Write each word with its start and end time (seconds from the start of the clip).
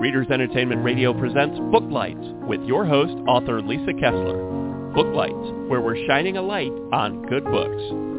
Readers 0.00 0.28
Entertainment 0.30 0.82
Radio 0.82 1.12
presents 1.12 1.58
Booklights 1.58 2.46
with 2.48 2.62
your 2.62 2.86
host, 2.86 3.12
author 3.28 3.60
Lisa 3.60 3.92
Kessler. 4.00 4.90
Booklights, 4.94 5.68
where 5.68 5.82
we're 5.82 6.06
shining 6.06 6.38
a 6.38 6.42
light 6.42 6.72
on 6.90 7.20
good 7.26 7.44
books. 7.44 8.10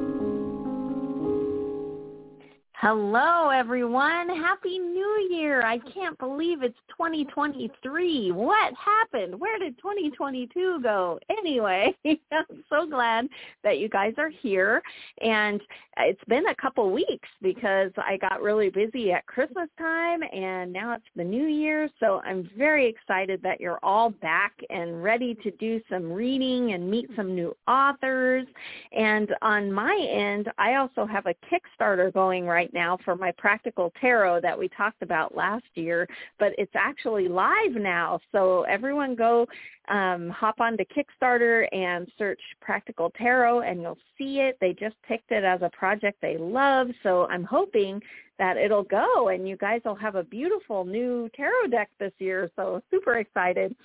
Hello, 2.81 3.49
everyone. 3.49 4.29
Happy 4.29 4.79
New 4.79 5.27
Year. 5.31 5.63
I 5.63 5.77
can't 5.77 6.17
believe 6.17 6.63
it's 6.63 6.77
2023. 6.89 8.31
What 8.31 8.73
happened? 8.73 9.39
Where 9.39 9.59
did 9.59 9.77
2022 9.77 10.79
go? 10.81 11.19
Anyway, 11.29 11.95
I'm 12.05 12.63
so 12.69 12.87
glad 12.87 13.27
that 13.63 13.77
you 13.77 13.87
guys 13.87 14.13
are 14.17 14.29
here. 14.29 14.81
And 15.21 15.61
it's 16.03 16.23
been 16.27 16.47
a 16.47 16.55
couple 16.55 16.91
weeks 16.91 17.27
because 17.41 17.91
I 17.97 18.17
got 18.17 18.41
really 18.41 18.69
busy 18.69 19.11
at 19.11 19.25
Christmas 19.25 19.69
time 19.77 20.21
and 20.33 20.71
now 20.71 20.93
it's 20.93 21.05
the 21.15 21.23
New 21.23 21.47
Year. 21.47 21.89
So 21.99 22.21
I'm 22.25 22.49
very 22.57 22.87
excited 22.87 23.41
that 23.43 23.59
you're 23.59 23.79
all 23.83 24.09
back 24.09 24.53
and 24.69 25.03
ready 25.03 25.35
to 25.35 25.51
do 25.51 25.81
some 25.89 26.11
reading 26.11 26.73
and 26.73 26.89
meet 26.89 27.09
some 27.15 27.35
new 27.35 27.55
authors. 27.67 28.45
And 28.91 29.33
on 29.41 29.71
my 29.71 29.95
end, 30.11 30.49
I 30.57 30.75
also 30.75 31.05
have 31.05 31.25
a 31.25 31.35
Kickstarter 31.49 32.13
going 32.13 32.45
right 32.45 32.73
now 32.73 32.97
for 33.03 33.15
my 33.15 33.31
practical 33.37 33.91
tarot 33.99 34.41
that 34.41 34.57
we 34.57 34.69
talked 34.69 35.01
about 35.01 35.35
last 35.35 35.65
year, 35.75 36.07
but 36.39 36.53
it's 36.57 36.75
actually 36.75 37.27
live 37.27 37.73
now. 37.73 38.19
So 38.31 38.63
everyone 38.63 39.15
go 39.15 39.47
um, 39.91 40.29
hop 40.29 40.61
onto 40.61 40.85
Kickstarter 40.85 41.67
and 41.73 42.07
search 42.17 42.39
practical 42.61 43.11
tarot 43.11 43.61
and 43.61 43.81
you'll 43.81 43.97
see 44.17 44.39
it. 44.39 44.57
They 44.61 44.73
just 44.73 44.95
picked 45.07 45.31
it 45.31 45.43
as 45.43 45.61
a 45.61 45.69
project 45.69 46.19
they 46.21 46.37
love. 46.37 46.87
So 47.03 47.27
I'm 47.27 47.43
hoping 47.43 48.01
that 48.39 48.55
it'll 48.55 48.83
go 48.83 49.27
and 49.27 49.47
you 49.47 49.57
guys 49.57 49.81
will 49.83 49.95
have 49.95 50.15
a 50.15 50.23
beautiful 50.23 50.85
new 50.85 51.29
tarot 51.35 51.67
deck 51.67 51.89
this 51.99 52.13
year. 52.19 52.49
So 52.55 52.81
super 52.89 53.17
excited. 53.17 53.75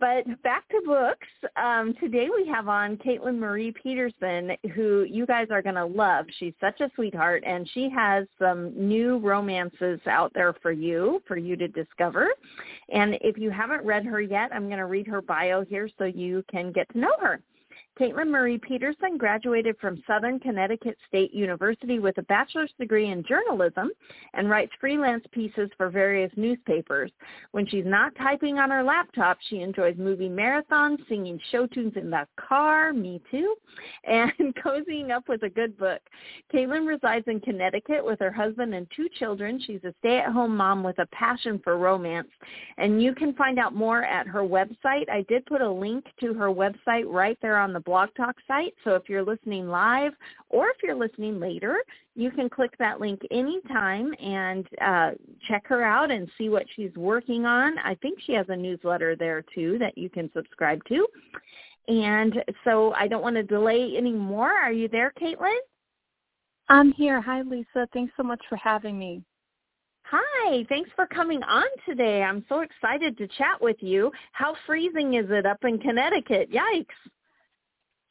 But 0.00 0.42
back 0.42 0.68
to 0.70 0.82
books. 0.84 1.26
Um, 1.56 1.94
today 2.00 2.28
we 2.34 2.46
have 2.48 2.68
on 2.68 2.96
Katelyn 2.96 3.38
Marie 3.38 3.72
Peterson, 3.80 4.50
who 4.74 5.04
you 5.08 5.24
guys 5.24 5.46
are 5.50 5.62
going 5.62 5.76
to 5.76 5.84
love. 5.84 6.26
She's 6.38 6.52
such 6.60 6.80
a 6.80 6.90
sweetheart, 6.96 7.44
and 7.46 7.68
she 7.72 7.88
has 7.90 8.26
some 8.38 8.72
new 8.76 9.18
romances 9.18 10.00
out 10.06 10.32
there 10.34 10.52
for 10.60 10.72
you, 10.72 11.22
for 11.28 11.36
you 11.36 11.56
to 11.56 11.68
discover. 11.68 12.30
And 12.90 13.16
if 13.20 13.38
you 13.38 13.50
haven't 13.50 13.84
read 13.84 14.04
her 14.04 14.20
yet, 14.20 14.50
I'm 14.52 14.66
going 14.66 14.78
to 14.78 14.86
read 14.86 15.06
her 15.06 15.22
bio 15.22 15.64
here 15.64 15.88
so 15.96 16.04
you 16.04 16.44
can 16.50 16.72
get 16.72 16.88
to 16.92 16.98
know 16.98 17.14
her. 17.20 17.40
Katelyn 17.98 18.28
Marie 18.28 18.58
Peterson 18.58 19.16
graduated 19.16 19.76
from 19.80 20.02
Southern 20.04 20.40
Connecticut 20.40 20.96
State 21.06 21.32
University 21.32 22.00
with 22.00 22.18
a 22.18 22.22
bachelor's 22.22 22.72
degree 22.76 23.10
in 23.10 23.22
journalism 23.22 23.92
and 24.32 24.50
writes 24.50 24.72
freelance 24.80 25.24
pieces 25.30 25.70
for 25.76 25.90
various 25.90 26.32
newspapers. 26.36 27.12
When 27.52 27.68
she's 27.68 27.84
not 27.86 28.12
typing 28.16 28.58
on 28.58 28.70
her 28.70 28.82
laptop, 28.82 29.38
she 29.48 29.60
enjoys 29.60 29.96
movie 29.96 30.28
marathons, 30.28 31.06
singing 31.08 31.38
show 31.52 31.68
tunes 31.68 31.92
in 31.94 32.10
the 32.10 32.26
car, 32.36 32.92
me 32.92 33.22
too, 33.30 33.54
and 34.02 34.32
cozying 34.64 35.12
up 35.12 35.28
with 35.28 35.44
a 35.44 35.48
good 35.48 35.78
book. 35.78 36.00
Katelyn 36.52 36.88
resides 36.88 37.28
in 37.28 37.38
Connecticut 37.38 38.04
with 38.04 38.18
her 38.18 38.32
husband 38.32 38.74
and 38.74 38.88
two 38.96 39.08
children. 39.20 39.62
She's 39.64 39.84
a 39.84 39.94
stay-at-home 40.00 40.56
mom 40.56 40.82
with 40.82 40.98
a 40.98 41.06
passion 41.12 41.60
for 41.62 41.78
romance. 41.78 42.28
And 42.76 43.00
you 43.00 43.14
can 43.14 43.34
find 43.34 43.60
out 43.60 43.72
more 43.72 44.02
at 44.02 44.26
her 44.26 44.42
website. 44.42 45.08
I 45.08 45.24
did 45.28 45.46
put 45.46 45.60
a 45.60 45.70
link 45.70 46.06
to 46.18 46.34
her 46.34 46.48
website 46.48 47.04
right 47.06 47.38
there 47.40 47.56
on 47.56 47.72
the 47.72 47.83
Blog 47.84 48.08
Talk 48.16 48.36
site. 48.46 48.74
So 48.84 48.94
if 48.94 49.08
you're 49.08 49.24
listening 49.24 49.68
live 49.68 50.12
or 50.48 50.68
if 50.68 50.76
you're 50.82 50.94
listening 50.94 51.40
later, 51.40 51.78
you 52.14 52.30
can 52.30 52.48
click 52.48 52.74
that 52.78 53.00
link 53.00 53.20
anytime 53.30 54.12
and 54.20 54.66
uh, 54.80 55.10
check 55.48 55.66
her 55.66 55.82
out 55.82 56.10
and 56.10 56.30
see 56.38 56.48
what 56.48 56.66
she's 56.74 56.94
working 56.96 57.44
on. 57.46 57.78
I 57.78 57.94
think 57.96 58.18
she 58.24 58.32
has 58.32 58.46
a 58.48 58.56
newsletter 58.56 59.16
there 59.16 59.44
too 59.54 59.78
that 59.78 59.98
you 59.98 60.08
can 60.08 60.30
subscribe 60.32 60.84
to. 60.88 61.06
And 61.88 62.42
so 62.64 62.92
I 62.94 63.08
don't 63.08 63.22
want 63.22 63.36
to 63.36 63.42
delay 63.42 63.96
anymore. 63.96 64.52
Are 64.52 64.72
you 64.72 64.88
there, 64.88 65.12
Katelyn? 65.20 65.58
I'm 66.68 66.92
here. 66.92 67.20
Hi, 67.20 67.42
Lisa. 67.42 67.86
Thanks 67.92 68.12
so 68.16 68.22
much 68.22 68.40
for 68.48 68.56
having 68.56 68.98
me. 68.98 69.22
Hi, 70.06 70.64
thanks 70.68 70.90
for 70.94 71.06
coming 71.06 71.42
on 71.42 71.64
today. 71.86 72.22
I'm 72.22 72.44
so 72.48 72.60
excited 72.60 73.16
to 73.18 73.26
chat 73.26 73.60
with 73.60 73.76
you. 73.80 74.12
How 74.32 74.54
freezing 74.66 75.14
is 75.14 75.26
it 75.30 75.46
up 75.46 75.64
in 75.64 75.78
Connecticut? 75.78 76.50
Yikes. 76.52 76.86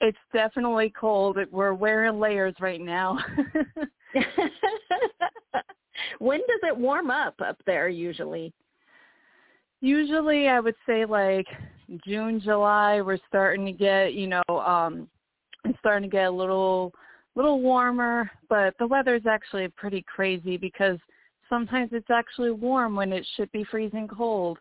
It's 0.04 0.18
definitely 0.34 0.94
cold. 1.00 1.38
We're 1.50 1.74
wearing 1.74 2.20
layers 2.20 2.54
right 2.60 2.82
now. 2.82 3.18
when 6.20 6.40
does 6.40 6.60
it 6.64 6.78
warm 6.78 7.10
up 7.10 7.36
up 7.40 7.56
there 7.66 7.88
usually? 7.88 8.52
Usually 9.80 10.50
I 10.50 10.60
would 10.60 10.76
say 10.86 11.06
like 11.06 11.46
June, 12.06 12.42
July, 12.42 13.00
we're 13.00 13.18
starting 13.30 13.66
to 13.66 13.72
get, 13.72 14.14
you 14.14 14.28
know, 14.28 14.44
um 14.50 15.08
it's 15.64 15.80
starting 15.80 16.10
to 16.10 16.14
get 16.14 16.26
a 16.26 16.32
little 16.32 16.92
little 17.36 17.62
warmer, 17.62 18.30
but 18.50 18.74
the 18.80 18.88
weather 18.88 19.16
is 19.16 19.26
actually 19.26 19.70
pretty 19.70 20.04
crazy 20.14 20.58
because 20.58 21.00
sometimes 21.48 21.92
it's 21.94 22.12
actually 22.12 22.52
warm 22.52 22.94
when 22.98 23.14
it 23.14 23.26
should 23.38 23.50
be 23.54 23.64
freezing 23.72 24.10
cold. 24.10 24.60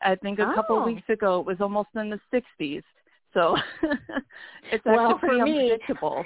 I 0.00 0.14
think 0.14 0.38
a 0.38 0.50
oh. 0.50 0.54
couple 0.54 0.78
of 0.78 0.86
weeks 0.86 1.06
ago 1.10 1.40
it 1.40 1.44
was 1.44 1.60
almost 1.60 1.90
in 1.96 2.08
the 2.08 2.20
60s. 2.32 2.82
So 3.32 3.56
it's 4.72 4.86
actually 4.86 4.92
well, 4.92 5.18
pretty 5.18 5.42
me, 5.42 5.72
unpredictable. 5.72 6.24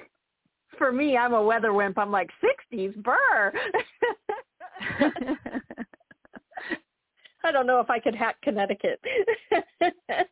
For 0.79 0.93
me, 0.93 1.17
I'm 1.17 1.35
a 1.35 1.43
weather 1.43 1.73
wimp. 1.73 1.99
I'm 1.99 2.11
like 2.11 2.31
60s, 2.73 2.97
burr. 3.03 3.53
I 7.45 7.53
don't 7.53 7.67
know 7.67 7.81
if 7.81 7.91
I 7.91 7.99
could 7.99 8.15
hack 8.15 8.37
Connecticut. 8.43 9.01
it 9.81 10.31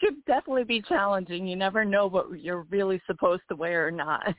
could 0.00 0.24
definitely 0.26 0.64
be 0.64 0.80
challenging. 0.80 1.46
You 1.46 1.56
never 1.56 1.84
know 1.84 2.06
what 2.06 2.40
you're 2.40 2.62
really 2.70 3.02
supposed 3.06 3.42
to 3.50 3.56
wear 3.56 3.86
or 3.86 3.90
not. 3.90 4.34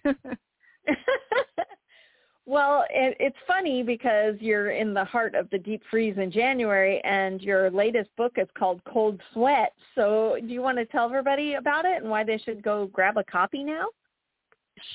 Well, 2.47 2.85
it, 2.91 3.17
it's 3.19 3.37
funny 3.47 3.81
because 3.81 4.35
you're 4.39 4.69
in 4.69 4.93
the 4.93 5.03
heart 5.03 5.33
of 5.33 5.49
the 5.49 5.57
deep 5.57 5.81
freeze 5.89 6.15
in 6.17 6.31
January, 6.31 7.01
and 7.03 7.41
your 7.41 7.71
latest 7.71 8.15
book 8.17 8.33
is 8.37 8.47
called 8.55 8.81
Cold 8.85 9.19
Sweat. 9.33 9.73
So, 9.95 10.37
do 10.39 10.53
you 10.53 10.61
want 10.61 10.77
to 10.77 10.85
tell 10.85 11.05
everybody 11.05 11.55
about 11.55 11.85
it 11.85 12.01
and 12.01 12.09
why 12.09 12.23
they 12.23 12.37
should 12.37 12.61
go 12.61 12.85
grab 12.87 13.17
a 13.17 13.23
copy 13.23 13.63
now? 13.63 13.87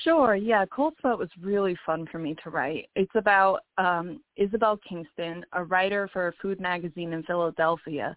Sure. 0.03 0.35
Yeah, 0.35 0.65
Cold 0.65 0.93
Sweat 1.01 1.17
was 1.17 1.29
really 1.41 1.75
fun 1.85 2.07
for 2.09 2.19
me 2.19 2.35
to 2.43 2.49
write. 2.49 2.87
It's 2.95 3.15
about 3.15 3.61
um, 3.77 4.21
Isabel 4.37 4.79
Kingston, 4.87 5.43
a 5.51 5.63
writer 5.63 6.09
for 6.13 6.29
a 6.29 6.33
food 6.41 6.61
magazine 6.61 7.11
in 7.11 7.23
Philadelphia. 7.23 8.15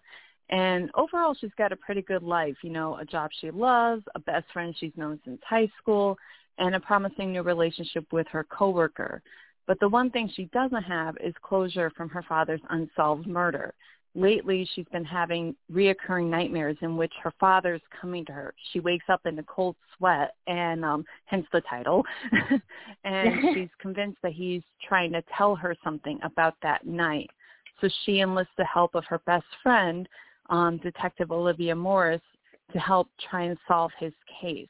And 0.49 0.91
overall, 0.93 1.35
she's 1.39 1.53
got 1.57 1.71
a 1.71 1.75
pretty 1.75 2.03
good 2.03 2.23
life. 2.23 2.55
You 2.63 2.69
know, 2.69 2.97
a 2.97 3.05
job 3.05 3.31
she 3.41 3.49
loves, 3.49 4.03
a 4.13 4.19
best 4.19 4.45
friend 4.53 4.75
she's 4.79 4.93
known 4.95 5.19
since 5.25 5.41
high 5.43 5.69
school, 5.81 6.17
and 6.57 6.75
a 6.75 6.79
promising 6.79 7.31
new 7.31 7.41
relationship 7.41 8.05
with 8.11 8.27
her 8.27 8.45
coworker. 8.45 9.21
But 9.67 9.79
the 9.79 9.89
one 9.89 10.11
thing 10.11 10.29
she 10.33 10.45
doesn't 10.45 10.83
have 10.83 11.17
is 11.23 11.33
closure 11.41 11.91
from 11.95 12.09
her 12.09 12.23
father's 12.23 12.61
unsolved 12.69 13.27
murder. 13.27 13.73
Lately, 14.17 14.67
she's 14.73 14.87
been 14.93 15.03
having 15.03 15.55
reoccurring 15.69 16.29
nightmares 16.29 16.77
in 16.81 16.95
which 16.95 17.11
her 17.21 17.33
father's 17.37 17.81
coming 17.99 18.23
to 18.25 18.31
her. 18.31 18.53
She 18.71 18.79
wakes 18.79 19.05
up 19.09 19.25
in 19.25 19.37
a 19.39 19.43
cold 19.43 19.75
sweat, 19.97 20.35
and 20.47 20.85
um, 20.85 21.03
hence 21.25 21.45
the 21.51 21.61
title. 21.61 22.05
and 23.03 23.35
she's 23.53 23.69
convinced 23.79 24.19
that 24.23 24.31
he's 24.31 24.61
trying 24.87 25.11
to 25.11 25.23
tell 25.37 25.53
her 25.55 25.75
something 25.83 26.17
about 26.23 26.55
that 26.63 26.85
night. 26.85 27.29
So 27.81 27.89
she 28.05 28.21
enlists 28.21 28.53
the 28.57 28.63
help 28.63 28.95
of 28.95 29.03
her 29.05 29.19
best 29.25 29.47
friend, 29.61 30.07
um, 30.49 30.77
Detective 30.77 31.31
Olivia 31.31 31.75
Morris, 31.75 32.21
to 32.71 32.79
help 32.79 33.09
try 33.29 33.43
and 33.43 33.57
solve 33.67 33.91
his 33.99 34.13
case. 34.41 34.67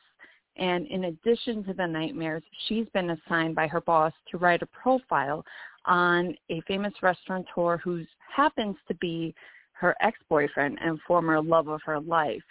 And 0.58 0.88
in 0.88 1.06
addition 1.06 1.64
to 1.66 1.74
the 1.74 1.86
nightmares, 1.86 2.44
she's 2.68 2.88
been 2.94 3.10
assigned 3.10 3.56
by 3.56 3.68
her 3.68 3.82
boss 3.82 4.14
to 4.32 4.38
write 4.38 4.62
a 4.62 4.68
profile 4.68 5.44
on 5.86 6.36
a 6.50 6.62
famous 6.62 6.94
restaurateur 7.02 7.78
who 7.78 8.04
happens 8.34 8.76
to 8.88 8.96
be 8.96 9.36
her 9.74 9.96
ex-boyfriend 10.00 10.80
and 10.82 11.00
former 11.06 11.42
love 11.42 11.68
of 11.68 11.82
her 11.86 12.00
life. 12.00 12.44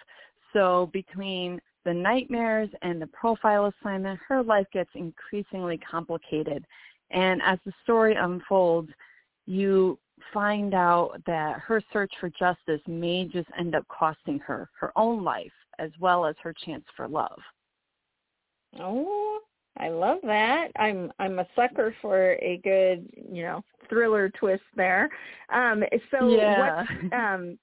So 0.53 0.91
between 0.93 1.61
the 1.85 1.95
nightmares 1.95 2.71
and 2.83 3.01
the 3.01 3.07
profile 3.09 3.73
assignment, 3.81 4.21
her 4.29 4.43
life 4.43 4.67
gets 4.73 4.91
increasingly 4.95 5.79
complicated. 5.79 6.65
And 7.11 7.41
as 7.43 7.59
the 7.65 7.73
story 7.83 8.15
unfolds, 8.15 8.91
you 9.47 9.99
find 10.33 10.75
out 10.75 11.21
that 11.27 11.59
her 11.61 11.83
search 11.93 12.13
for 12.21 12.31
justice 12.31 12.81
may 12.87 13.25
just 13.25 13.49
end 13.59 13.75
up 13.75 13.87
costing 13.89 14.39
her 14.41 14.69
her 14.79 14.93
own 14.97 15.23
life 15.25 15.53
as 15.79 15.91
well 15.99 16.25
as 16.25 16.37
her 16.43 16.55
chance 16.65 16.85
for 16.97 17.09
love. 17.09 17.39
Oh, 18.81 19.41
I 19.79 19.89
love 19.89 20.19
that. 20.23 20.69
I'm 20.77 21.13
I'm 21.19 21.39
a 21.39 21.47
sucker 21.57 21.95
for 22.01 22.35
a 22.35 22.61
good, 22.63 23.09
you 23.33 23.43
know, 23.43 23.65
thriller 23.89 24.31
twist 24.31 24.63
there. 24.77 25.09
Um 25.53 25.83
so 26.11 26.29
yeah. 26.29 26.85
what 26.85 27.13
um 27.19 27.59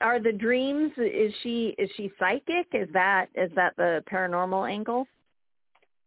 are 0.00 0.20
the 0.20 0.32
dreams 0.32 0.92
is 0.96 1.32
she 1.42 1.74
is 1.78 1.90
she 1.96 2.12
psychic? 2.18 2.66
Is 2.72 2.88
that 2.92 3.26
is 3.34 3.50
that 3.56 3.76
the 3.76 4.02
paranormal 4.10 4.70
angle? 4.70 5.06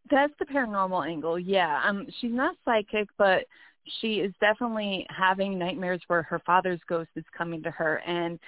That's 0.09 0.33
the 0.39 0.45
paranormal 0.45 1.05
angle. 1.05 1.37
Yeah. 1.37 1.81
Um 1.85 2.07
she's 2.19 2.33
not 2.33 2.55
psychic, 2.63 3.09
but 3.17 3.43
she 4.01 4.15
is 4.15 4.33
definitely 4.39 5.05
having 5.09 5.57
nightmares 5.57 6.01
where 6.07 6.23
her 6.23 6.39
father's 6.45 6.81
ghost 6.87 7.09
is 7.15 7.23
coming 7.37 7.63
to 7.63 7.71
her 7.71 8.01
and 8.05 8.39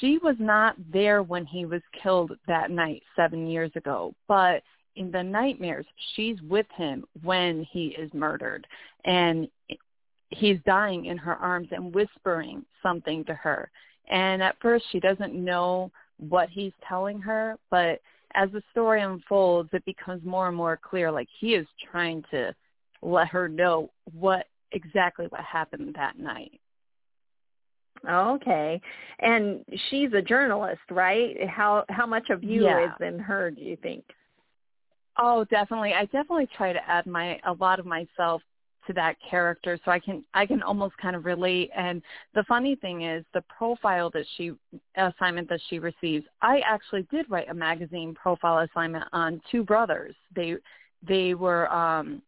she 0.00 0.18
was 0.18 0.36
not 0.38 0.76
there 0.92 1.22
when 1.22 1.44
he 1.46 1.64
was 1.64 1.82
killed 2.00 2.32
that 2.46 2.70
night 2.70 3.02
7 3.16 3.48
years 3.48 3.72
ago, 3.74 4.14
but 4.28 4.62
in 4.96 5.10
the 5.10 5.22
nightmares 5.22 5.86
she's 6.14 6.40
with 6.42 6.66
him 6.76 7.04
when 7.22 7.66
he 7.70 7.88
is 7.98 8.12
murdered 8.12 8.66
and 9.04 9.48
he's 10.30 10.58
dying 10.66 11.06
in 11.06 11.18
her 11.18 11.34
arms 11.36 11.68
and 11.72 11.94
whispering 11.94 12.64
something 12.82 13.24
to 13.24 13.34
her. 13.34 13.70
And 14.08 14.42
at 14.42 14.56
first 14.60 14.84
she 14.90 15.00
doesn't 15.00 15.34
know 15.34 15.90
what 16.18 16.48
he's 16.50 16.72
telling 16.86 17.20
her, 17.20 17.56
but 17.70 18.00
as 18.34 18.50
the 18.52 18.62
story 18.70 19.02
unfolds, 19.02 19.70
it 19.72 19.84
becomes 19.84 20.24
more 20.24 20.48
and 20.48 20.56
more 20.56 20.78
clear 20.82 21.10
like 21.10 21.28
he 21.40 21.54
is 21.54 21.66
trying 21.90 22.22
to 22.30 22.54
let 23.02 23.28
her 23.28 23.48
know 23.48 23.90
what 24.12 24.46
exactly 24.72 25.26
what 25.30 25.40
happened 25.40 25.94
that 25.94 26.18
night. 26.18 26.60
Okay. 28.08 28.80
And 29.18 29.64
she's 29.88 30.12
a 30.14 30.22
journalist, 30.22 30.80
right? 30.90 31.36
How 31.48 31.84
how 31.88 32.06
much 32.06 32.30
of 32.30 32.42
you 32.42 32.64
yeah. 32.64 32.86
is 32.86 32.92
in 33.00 33.18
her, 33.18 33.50
do 33.50 33.60
you 33.60 33.76
think? 33.76 34.04
Oh, 35.18 35.44
definitely. 35.44 35.92
I 35.94 36.04
definitely 36.06 36.48
try 36.56 36.72
to 36.72 36.88
add 36.88 37.06
my 37.06 37.38
a 37.46 37.52
lot 37.54 37.78
of 37.78 37.86
myself 37.86 38.42
to 38.86 38.94
that 38.94 39.16
character 39.28 39.78
so 39.84 39.90
I 39.90 39.98
can 40.00 40.24
I 40.32 40.46
can 40.46 40.62
almost 40.62 40.96
kind 40.96 41.14
of 41.14 41.24
relate. 41.26 41.70
And 41.76 42.02
the 42.34 42.44
funny 42.44 42.76
thing 42.76 43.02
is 43.02 43.24
the 43.34 43.42
profile 43.42 44.10
that 44.10 44.24
she 44.36 44.52
assignment 44.96 45.48
that 45.50 45.60
she 45.68 45.78
receives 45.78 46.24
I 46.40 46.60
actually 46.66 47.02
did 47.10 47.30
write 47.30 47.50
a 47.50 47.54
magazine 47.54 48.14
profile 48.14 48.58
assignment 48.60 49.04
on 49.12 49.40
two 49.50 49.64
brothers. 49.64 50.14
They 50.34 50.56
they 51.06 51.34
were 51.34 51.70
um 51.72 52.22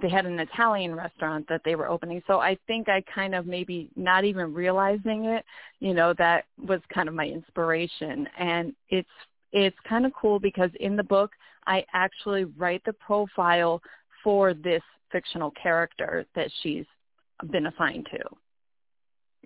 they 0.00 0.08
had 0.08 0.26
an 0.26 0.38
Italian 0.38 0.94
restaurant 0.94 1.46
that 1.48 1.62
they 1.64 1.74
were 1.74 1.88
opening. 1.88 2.22
So 2.26 2.40
I 2.40 2.56
think 2.66 2.88
I 2.88 3.02
kind 3.12 3.34
of 3.34 3.46
maybe 3.46 3.90
not 3.96 4.24
even 4.24 4.52
realizing 4.54 5.24
it 5.24 5.44
you 5.80 5.94
know 5.94 6.14
that 6.18 6.44
was 6.64 6.80
kind 6.92 7.08
of 7.08 7.14
my 7.14 7.26
inspiration. 7.26 8.28
And 8.38 8.74
it's 8.90 9.08
it's 9.52 9.76
kind 9.88 10.04
of 10.06 10.12
cool 10.14 10.38
because 10.38 10.70
in 10.78 10.94
the 10.96 11.02
book 11.02 11.32
I 11.68 11.84
actually 11.92 12.44
write 12.44 12.82
the 12.84 12.94
profile 12.94 13.80
for 14.24 14.54
this 14.54 14.82
fictional 15.12 15.52
character 15.52 16.26
that 16.34 16.50
she's 16.62 16.86
been 17.50 17.66
assigned 17.66 18.08
to. 18.10 18.18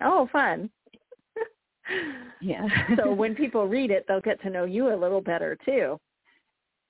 Oh, 0.00 0.28
fun. 0.32 0.70
yeah. 2.40 2.66
so 2.96 3.12
when 3.12 3.34
people 3.34 3.66
read 3.66 3.90
it, 3.90 4.06
they'll 4.08 4.20
get 4.20 4.40
to 4.42 4.50
know 4.50 4.64
you 4.64 4.94
a 4.94 4.96
little 4.96 5.20
better 5.20 5.58
too. 5.64 5.98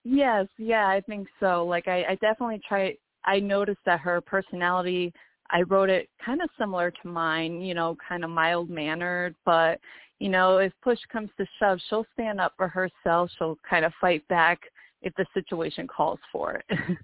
Yes, 0.05 0.46
yeah, 0.58 0.87
I 0.87 1.00
think 1.00 1.29
so. 1.40 1.64
Like 1.64 1.88
I, 1.88 2.05
I 2.05 2.14
definitely 2.17 2.61
try 2.69 2.94
I 3.25 3.40
noticed 3.40 3.81
that 3.87 4.00
her 4.00 4.20
personality 4.20 5.12
I 5.50 5.62
wrote 5.62 5.90
it 5.90 6.08
kind 6.25 6.40
of 6.43 6.49
similar 6.58 6.90
to 6.90 7.08
mine, 7.08 7.61
you 7.61 7.75
know, 7.75 7.96
kind 8.06 8.25
of 8.25 8.31
mild 8.31 8.70
mannered, 8.70 9.35
but 9.44 9.78
you 10.19 10.28
know, 10.28 10.58
if 10.58 10.73
push 10.82 10.99
comes 11.12 11.31
to 11.37 11.46
shove, 11.58 11.78
she'll 11.88 12.06
stand 12.14 12.40
up 12.40 12.55
for 12.56 12.69
herself. 12.69 13.31
She'll 13.37 13.58
kind 13.69 13.85
of 13.85 13.93
fight 14.00 14.26
back 14.28 14.61
if 15.02 15.14
the 15.14 15.26
situation 15.34 15.87
calls 15.87 16.19
for 16.31 16.60
it. 16.69 16.99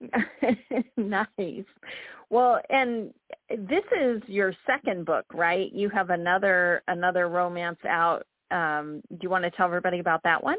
nice. 0.96 1.64
Well, 2.30 2.60
and 2.70 3.12
this 3.50 3.84
is 3.98 4.22
your 4.26 4.54
second 4.66 5.06
book, 5.06 5.24
right? 5.32 5.72
You 5.72 5.88
have 5.90 6.10
another 6.10 6.82
another 6.88 7.28
romance 7.28 7.78
out. 7.88 8.24
Um, 8.50 9.02
do 9.10 9.18
you 9.22 9.30
want 9.30 9.44
to 9.44 9.50
tell 9.50 9.66
everybody 9.66 9.98
about 9.98 10.22
that 10.24 10.42
one? 10.42 10.58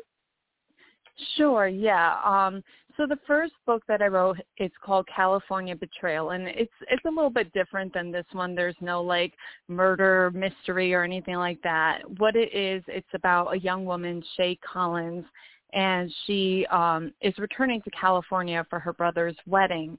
Sure, 1.36 1.68
yeah. 1.68 2.16
Um, 2.24 2.64
so 2.98 3.06
the 3.06 3.20
first 3.28 3.54
book 3.66 3.84
that 3.88 4.02
I 4.02 4.08
wrote 4.08 4.38
it's 4.58 4.76
called 4.84 5.08
California 5.14 5.76
Betrayal 5.76 6.32
and 6.32 6.48
it's 6.48 6.72
it's 6.90 7.06
a 7.06 7.10
little 7.10 7.30
bit 7.30 7.52
different 7.54 7.94
than 7.94 8.12
this 8.12 8.26
one. 8.32 8.56
There's 8.56 8.76
no 8.82 9.02
like 9.02 9.34
murder 9.68 10.32
mystery 10.34 10.94
or 10.94 11.04
anything 11.04 11.36
like 11.36 11.62
that. 11.62 12.00
What 12.18 12.36
it 12.36 12.54
is, 12.54 12.84
it's 12.88 13.08
about 13.14 13.54
a 13.54 13.60
young 13.60 13.86
woman, 13.86 14.24
Shay 14.36 14.58
Collins, 14.58 15.26
and 15.74 16.12
she 16.26 16.66
um 16.72 17.14
is 17.22 17.38
returning 17.38 17.82
to 17.82 17.90
California 17.92 18.66
for 18.70 18.80
her 18.80 18.94
brother's 18.94 19.36
wedding 19.46 19.98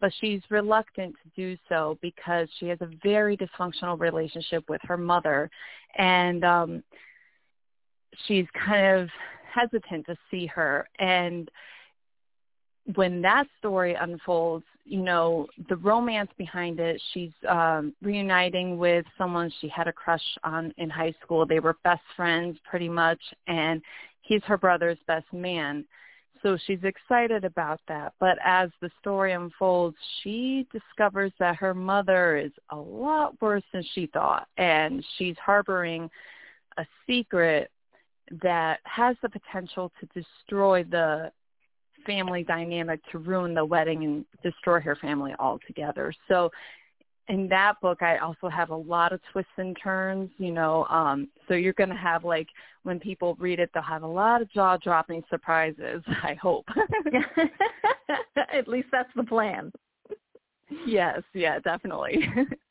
but 0.00 0.12
she's 0.20 0.40
reluctant 0.50 1.14
to 1.22 1.28
do 1.36 1.58
so 1.68 1.98
because 2.00 2.48
she 2.58 2.68
has 2.68 2.78
a 2.80 2.88
very 3.02 3.36
dysfunctional 3.36 3.98
relationship 3.98 4.64
with 4.68 4.80
her 4.84 4.96
mother. 4.96 5.50
And 5.96 6.44
um 6.44 6.82
she's 8.26 8.46
kind 8.64 9.00
of 9.00 9.08
hesitant 9.52 10.06
to 10.06 10.16
see 10.30 10.46
her. 10.46 10.88
And 10.98 11.50
when 12.94 13.20
that 13.22 13.46
story 13.58 13.94
unfolds 13.94 14.64
you 14.84 15.02
know 15.02 15.46
the 15.68 15.76
romance 15.76 16.30
behind 16.38 16.80
it 16.80 16.98
she's 17.12 17.32
um 17.46 17.92
reuniting 18.00 18.78
with 18.78 19.04
someone 19.18 19.52
she 19.60 19.68
had 19.68 19.86
a 19.86 19.92
crush 19.92 20.22
on 20.44 20.72
in 20.78 20.88
high 20.88 21.14
school. 21.22 21.44
They 21.44 21.60
were 21.60 21.76
best 21.84 22.02
friends 22.16 22.56
pretty 22.68 22.88
much. 22.88 23.20
And 23.46 23.82
he's 24.28 24.42
her 24.44 24.58
brother's 24.58 24.98
best 25.06 25.26
man. 25.32 25.84
So 26.42 26.56
she's 26.66 26.84
excited 26.84 27.44
about 27.44 27.80
that. 27.88 28.12
But 28.20 28.38
as 28.44 28.70
the 28.80 28.90
story 29.00 29.32
unfolds, 29.32 29.96
she 30.22 30.68
discovers 30.72 31.32
that 31.40 31.56
her 31.56 31.74
mother 31.74 32.36
is 32.36 32.52
a 32.70 32.76
lot 32.76 33.40
worse 33.42 33.64
than 33.72 33.82
she 33.94 34.06
thought. 34.06 34.46
And 34.56 35.04
she's 35.16 35.36
harboring 35.44 36.08
a 36.76 36.86
secret 37.08 37.70
that 38.42 38.80
has 38.84 39.16
the 39.22 39.28
potential 39.28 39.90
to 39.98 40.22
destroy 40.22 40.84
the 40.84 41.32
family 42.06 42.44
dynamic, 42.44 43.00
to 43.10 43.18
ruin 43.18 43.54
the 43.54 43.64
wedding 43.64 44.04
and 44.04 44.24
destroy 44.42 44.78
her 44.80 44.94
family 44.96 45.34
altogether. 45.40 46.12
So 46.28 46.50
in 47.28 47.48
that 47.48 47.74
book 47.80 48.02
I 48.02 48.18
also 48.18 48.48
have 48.48 48.70
a 48.70 48.76
lot 48.76 49.12
of 49.12 49.20
twists 49.32 49.50
and 49.56 49.76
turns, 49.82 50.30
you 50.38 50.50
know, 50.50 50.84
um 50.90 51.28
so 51.46 51.54
you're 51.54 51.72
going 51.74 51.90
to 51.90 51.96
have 51.96 52.24
like 52.24 52.48
when 52.82 52.98
people 53.00 53.36
read 53.38 53.58
it 53.60 53.70
they'll 53.74 53.82
have 53.82 54.02
a 54.02 54.06
lot 54.06 54.42
of 54.42 54.50
jaw-dropping 54.52 55.22
surprises, 55.28 56.02
I 56.22 56.34
hope. 56.34 56.66
At 58.52 58.68
least 58.68 58.88
that's 58.92 59.10
the 59.16 59.24
plan. 59.24 59.72
Yes, 60.86 61.22
yeah, 61.34 61.58
definitely. 61.60 62.18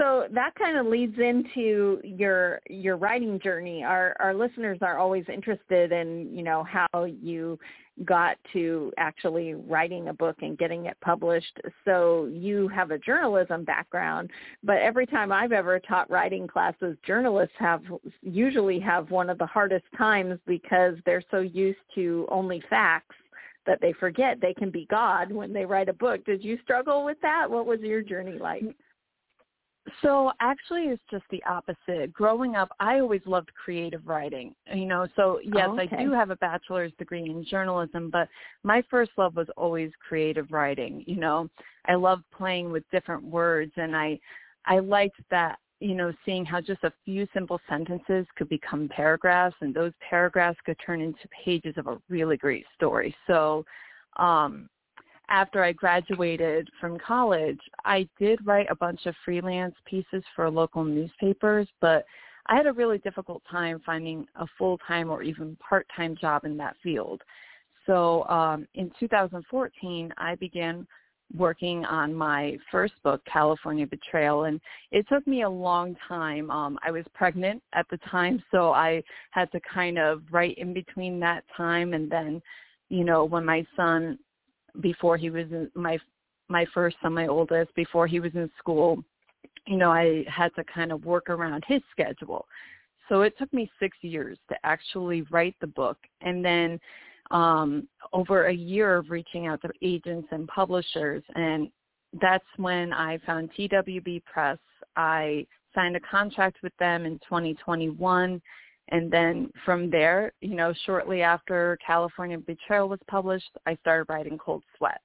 so 0.00 0.26
that 0.32 0.54
kind 0.54 0.78
of 0.78 0.86
leads 0.86 1.18
into 1.18 2.00
your 2.02 2.60
your 2.70 2.96
writing 2.96 3.38
journey. 3.38 3.84
Our 3.84 4.16
our 4.18 4.34
listeners 4.34 4.78
are 4.80 4.98
always 4.98 5.24
interested 5.32 5.92
in, 5.92 6.34
you 6.34 6.42
know, 6.42 6.64
how 6.64 7.04
you 7.04 7.58
got 8.04 8.38
to 8.54 8.90
actually 8.96 9.52
writing 9.52 10.08
a 10.08 10.14
book 10.14 10.36
and 10.40 10.56
getting 10.56 10.86
it 10.86 10.96
published. 11.02 11.60
So 11.84 12.30
you 12.32 12.66
have 12.68 12.92
a 12.92 12.98
journalism 12.98 13.62
background, 13.64 14.30
but 14.62 14.78
every 14.78 15.04
time 15.04 15.32
I've 15.32 15.52
ever 15.52 15.78
taught 15.78 16.10
writing 16.10 16.46
classes, 16.46 16.96
journalists 17.06 17.54
have 17.58 17.82
usually 18.22 18.80
have 18.80 19.10
one 19.10 19.28
of 19.28 19.36
the 19.36 19.46
hardest 19.46 19.84
times 19.98 20.38
because 20.46 20.94
they're 21.04 21.24
so 21.30 21.40
used 21.40 21.78
to 21.96 22.26
only 22.30 22.62
facts 22.70 23.16
that 23.66 23.82
they 23.82 23.92
forget 23.92 24.40
they 24.40 24.54
can 24.54 24.70
be 24.70 24.86
God 24.90 25.30
when 25.30 25.52
they 25.52 25.66
write 25.66 25.90
a 25.90 25.92
book. 25.92 26.24
Did 26.24 26.42
you 26.42 26.58
struggle 26.62 27.04
with 27.04 27.20
that? 27.20 27.50
What 27.50 27.66
was 27.66 27.80
your 27.80 28.00
journey 28.00 28.38
like? 28.38 28.64
So 30.02 30.32
actually 30.40 30.84
it's 30.84 31.02
just 31.10 31.24
the 31.30 31.42
opposite. 31.44 32.12
Growing 32.12 32.56
up, 32.56 32.70
I 32.80 33.00
always 33.00 33.22
loved 33.26 33.50
creative 33.54 34.06
writing. 34.06 34.54
You 34.72 34.86
know, 34.86 35.06
so 35.16 35.40
yes, 35.42 35.68
oh, 35.68 35.78
okay. 35.78 35.96
I 35.96 36.02
do 36.02 36.12
have 36.12 36.30
a 36.30 36.36
bachelor's 36.36 36.92
degree 36.98 37.24
in 37.24 37.44
journalism, 37.44 38.10
but 38.10 38.28
my 38.62 38.82
first 38.90 39.12
love 39.16 39.36
was 39.36 39.48
always 39.56 39.90
creative 40.06 40.50
writing. 40.50 41.04
You 41.06 41.16
know, 41.16 41.48
I 41.86 41.94
loved 41.94 42.24
playing 42.36 42.70
with 42.70 42.84
different 42.90 43.24
words 43.24 43.72
and 43.76 43.96
I 43.96 44.18
I 44.66 44.78
liked 44.78 45.20
that, 45.30 45.58
you 45.80 45.94
know, 45.94 46.12
seeing 46.24 46.44
how 46.44 46.60
just 46.60 46.84
a 46.84 46.92
few 47.04 47.26
simple 47.32 47.60
sentences 47.68 48.26
could 48.36 48.48
become 48.48 48.88
paragraphs 48.88 49.56
and 49.60 49.74
those 49.74 49.92
paragraphs 50.08 50.58
could 50.66 50.76
turn 50.84 51.00
into 51.00 51.28
pages 51.44 51.74
of 51.76 51.86
a 51.86 51.98
really 52.08 52.36
great 52.36 52.66
story. 52.76 53.14
So, 53.26 53.64
um 54.16 54.68
after 55.30 55.62
I 55.64 55.72
graduated 55.72 56.68
from 56.80 56.98
college, 56.98 57.60
I 57.84 58.08
did 58.18 58.44
write 58.44 58.66
a 58.68 58.74
bunch 58.74 59.06
of 59.06 59.14
freelance 59.24 59.74
pieces 59.86 60.22
for 60.34 60.50
local 60.50 60.84
newspapers, 60.84 61.68
but 61.80 62.04
I 62.46 62.56
had 62.56 62.66
a 62.66 62.72
really 62.72 62.98
difficult 62.98 63.42
time 63.48 63.80
finding 63.86 64.26
a 64.34 64.46
full-time 64.58 65.08
or 65.08 65.22
even 65.22 65.56
part-time 65.56 66.16
job 66.20 66.44
in 66.44 66.56
that 66.56 66.76
field. 66.82 67.22
So 67.86 68.26
um, 68.28 68.66
in 68.74 68.90
2014, 68.98 70.12
I 70.18 70.34
began 70.34 70.86
working 71.36 71.84
on 71.84 72.12
my 72.12 72.56
first 72.72 72.94
book, 73.04 73.22
California 73.24 73.86
Betrayal, 73.86 74.44
and 74.44 74.60
it 74.90 75.06
took 75.08 75.24
me 75.28 75.42
a 75.42 75.48
long 75.48 75.96
time. 76.08 76.50
Um, 76.50 76.76
I 76.84 76.90
was 76.90 77.04
pregnant 77.14 77.62
at 77.72 77.86
the 77.88 77.98
time, 78.10 78.42
so 78.50 78.72
I 78.72 79.02
had 79.30 79.50
to 79.52 79.60
kind 79.60 79.96
of 79.96 80.22
write 80.32 80.58
in 80.58 80.74
between 80.74 81.20
that 81.20 81.44
time, 81.56 81.94
and 81.94 82.10
then, 82.10 82.42
you 82.88 83.04
know, 83.04 83.24
when 83.24 83.44
my 83.44 83.64
son 83.76 84.18
before 84.80 85.16
he 85.16 85.30
was 85.30 85.46
in 85.50 85.70
my 85.74 85.98
my 86.48 86.66
first 86.74 86.96
son, 87.00 87.14
my 87.14 87.28
oldest, 87.28 87.74
before 87.74 88.06
he 88.06 88.18
was 88.18 88.32
in 88.34 88.50
school, 88.58 89.02
you 89.66 89.76
know, 89.76 89.90
I 89.90 90.24
had 90.28 90.52
to 90.56 90.64
kind 90.64 90.90
of 90.90 91.04
work 91.04 91.30
around 91.30 91.64
his 91.68 91.80
schedule. 91.92 92.46
So 93.08 93.22
it 93.22 93.38
took 93.38 93.52
me 93.52 93.70
six 93.78 93.96
years 94.02 94.38
to 94.48 94.56
actually 94.64 95.22
write 95.30 95.54
the 95.60 95.68
book. 95.68 95.98
And 96.22 96.44
then 96.44 96.80
um, 97.30 97.86
over 98.12 98.46
a 98.46 98.52
year 98.52 98.96
of 98.96 99.10
reaching 99.10 99.46
out 99.46 99.62
to 99.62 99.70
agents 99.82 100.28
and 100.30 100.48
publishers. 100.48 101.22
And 101.34 101.70
that's 102.20 102.44
when 102.56 102.92
I 102.92 103.18
found 103.24 103.50
TWB 103.56 104.24
Press. 104.24 104.58
I 104.96 105.46
signed 105.74 105.96
a 105.96 106.00
contract 106.00 106.58
with 106.62 106.76
them 106.78 107.04
in 107.04 107.18
2021. 107.20 108.42
And 108.90 109.10
then 109.10 109.50
from 109.64 109.90
there, 109.90 110.32
you 110.40 110.56
know, 110.56 110.74
shortly 110.84 111.22
after 111.22 111.78
California 111.84 112.38
Betrayal 112.38 112.88
was 112.88 112.98
published, 113.08 113.50
I 113.66 113.76
started 113.76 114.12
writing 114.12 114.36
Cold 114.36 114.64
Sweat. 114.76 115.00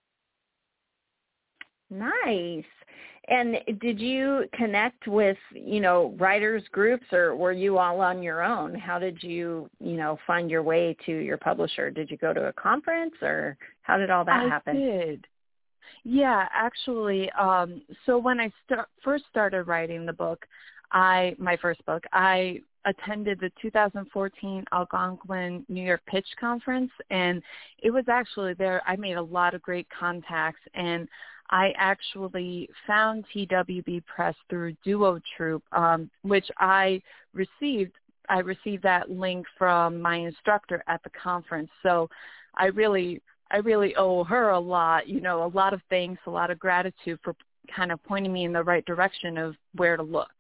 Nice. 1.90 2.66
And 3.28 3.58
did 3.80 4.00
you 4.00 4.46
connect 4.54 5.08
with, 5.08 5.38
you 5.52 5.80
know, 5.80 6.14
writers 6.18 6.64
groups 6.72 7.06
or 7.12 7.36
were 7.36 7.52
you 7.52 7.78
all 7.78 8.02
on 8.02 8.22
your 8.22 8.44
own? 8.44 8.76
How 8.76 9.00
did 9.00 9.22
you, 9.22 9.70
you 9.80 9.98
know, 9.98 10.20
find 10.28 10.50
your 10.50 10.62
way 10.62 10.96
to 11.06 11.12
your 11.12 11.38
publisher? 11.38 11.90
Did 11.90 12.12
you 12.12 12.18
go 12.18 12.34
to 12.34 12.48
a 12.48 12.54
conference 12.54 13.16
or 13.22 13.58
how 13.82 13.98
did 13.98 14.12
all 14.12 14.26
that 14.26 14.46
I 14.46 14.48
happen? 14.48 14.78
I 14.78 14.80
did. 14.80 15.28
Yeah, 16.04 16.48
actually, 16.54 17.32
um 17.32 17.82
so 18.06 18.18
when 18.20 18.40
I 18.40 18.52
st- 18.66 18.86
first 19.04 19.26
started 19.30 19.64
writing 19.64 20.06
the 20.06 20.14
book, 20.14 20.46
I 20.92 21.36
my 21.38 21.58
first 21.58 21.86
book, 21.86 22.04
I 22.14 22.62
attended 22.86 23.40
the 23.40 23.52
2014 23.62 24.64
Algonkian 24.72 25.66
New 25.70 25.84
York 25.84 26.02
Pitch 26.06 26.28
Conference 26.40 26.92
and 27.10 27.42
it 27.82 27.90
was 27.90 28.06
actually 28.08 28.54
there 28.54 28.82
I 28.86 28.96
made 28.96 29.16
a 29.16 29.22
lot 29.22 29.56
of 29.56 29.62
great 29.62 29.88
contacts 29.90 30.62
and 30.76 31.08
I 31.50 31.74
actually 31.78 32.70
found 32.88 33.26
TWB 33.34 34.04
Press 34.06 34.36
through 34.50 34.76
Duo 34.84 35.20
Troop, 35.36 35.64
um, 35.72 36.10
which 36.24 36.50
I 36.58 37.02
received. 37.34 37.94
I 38.28 38.40
received 38.40 38.82
that 38.82 39.12
link 39.12 39.46
from 39.56 40.02
my 40.02 40.16
instructor 40.16 40.84
at 40.88 41.04
the 41.04 41.12
conference. 41.12 41.70
So 41.84 42.10
I 42.56 42.66
really, 42.68 43.22
I 43.52 43.58
really 43.58 43.96
owe 43.96 44.24
her 44.24 44.50
a 44.50 44.60
lot. 44.60 45.08
You 45.08 45.22
know, 45.22 45.44
a 45.44 45.52
lot 45.56 45.76
of 45.76 45.82
thanks, 45.92 46.20
a 46.26 46.32
lot 46.32 46.50
of 46.50 46.58
gratitude 46.58 47.20
for 47.24 47.36
kind 47.74 47.92
of 47.92 48.04
pointing 48.04 48.34
me 48.34 48.46
in 48.46 48.54
the 48.54 48.64
right 48.64 48.84
direction 48.86 49.38
of 49.38 49.56
where 49.76 49.96
to 49.96 50.04
look. 50.04 50.35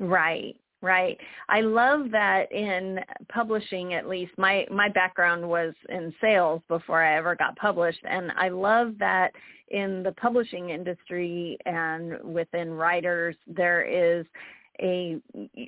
Right. 0.00 0.56
Right. 0.82 1.18
I 1.50 1.60
love 1.60 2.10
that 2.10 2.50
in 2.50 3.00
publishing 3.30 3.92
at 3.92 4.08
least 4.08 4.32
my 4.38 4.66
my 4.70 4.88
background 4.88 5.46
was 5.46 5.74
in 5.90 6.14
sales 6.22 6.62
before 6.68 7.02
I 7.02 7.18
ever 7.18 7.36
got 7.36 7.54
published 7.56 8.00
and 8.08 8.32
I 8.34 8.48
love 8.48 8.94
that 8.98 9.32
in 9.68 10.02
the 10.02 10.12
publishing 10.12 10.70
industry 10.70 11.58
and 11.66 12.18
within 12.24 12.70
writers 12.70 13.36
there 13.46 13.82
is 13.82 14.24
a 14.80 15.20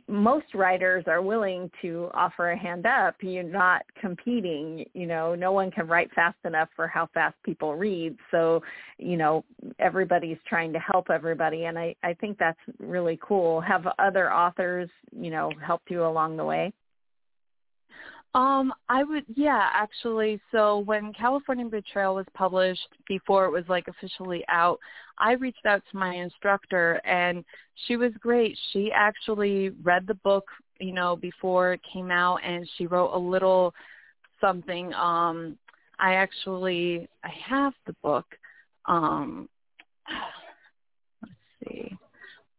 most 0.09 0.54
writers 0.54 1.04
are 1.07 1.23
willing 1.23 1.71
to 1.83 2.09
offer 2.14 2.50
a 2.50 2.59
hand 2.59 2.87
up 2.87 3.16
you're 3.21 3.42
not 3.42 3.83
competing 4.00 4.85
you 4.95 5.07
know 5.07 5.35
no 5.35 5.52
one 5.52 5.71
can 5.71 5.87
write 5.87 6.11
fast 6.14 6.38
enough 6.45 6.69
for 6.75 6.87
how 6.87 7.09
fast 7.14 7.35
people 7.42 7.75
read. 7.75 8.16
So 8.31 8.62
you 8.99 9.16
know 9.16 9.45
everybody's 9.78 10.38
trying 10.49 10.73
to 10.73 10.78
help 10.78 11.11
everybody 11.11 11.64
and 11.64 11.78
i 11.78 11.95
i 12.02 12.14
think 12.14 12.38
that's 12.38 12.59
really 12.78 13.19
cool. 13.23 13.61
Have 13.61 13.87
other 13.99 14.33
authors 14.33 14.88
you 15.14 15.31
know 15.31 15.50
helped 15.64 15.90
you 15.90 16.04
along 16.04 16.37
the 16.37 16.45
way 16.45 16.73
um, 18.35 18.73
I 18.89 19.05
would, 19.05 19.25
yeah, 19.35 19.69
actually. 19.75 20.41
So 20.51 20.79
when 20.79 21.12
California 21.12 21.67
Betrayal 21.67 22.15
was 22.15 22.27
published, 22.35 22.89
before 23.07 23.45
it 23.45 23.51
was 23.51 23.65
like 23.69 23.89
officially 23.89 24.43
out, 24.49 24.79
I 25.19 25.33
reached 25.33 25.67
out 25.67 25.83
to 25.91 25.99
my 25.99 26.15
instructor, 26.15 27.01
and 27.05 27.45
she 27.87 27.97
was 27.97 28.12
great. 28.21 28.59
She 28.73 28.91
actually 28.91 29.71
read 29.83 30.07
the 30.07 30.15
book, 30.15 30.47
you 30.81 30.93
know, 30.93 31.15
before 31.15 31.75
it 31.75 31.81
came 31.93 32.11
out, 32.11 32.37
and 32.43 32.69
she 32.77 32.87
wrote 32.87 33.15
a 33.15 33.19
little 33.19 33.75
something. 34.41 34.95
Um, 34.95 35.59
I 35.99 36.15
actually, 36.15 37.09
I 37.23 37.31
have 37.49 37.75
the 37.87 37.95
book. 38.03 38.27
Um, 38.87 39.47
let's 41.23 41.35
see. 41.69 41.97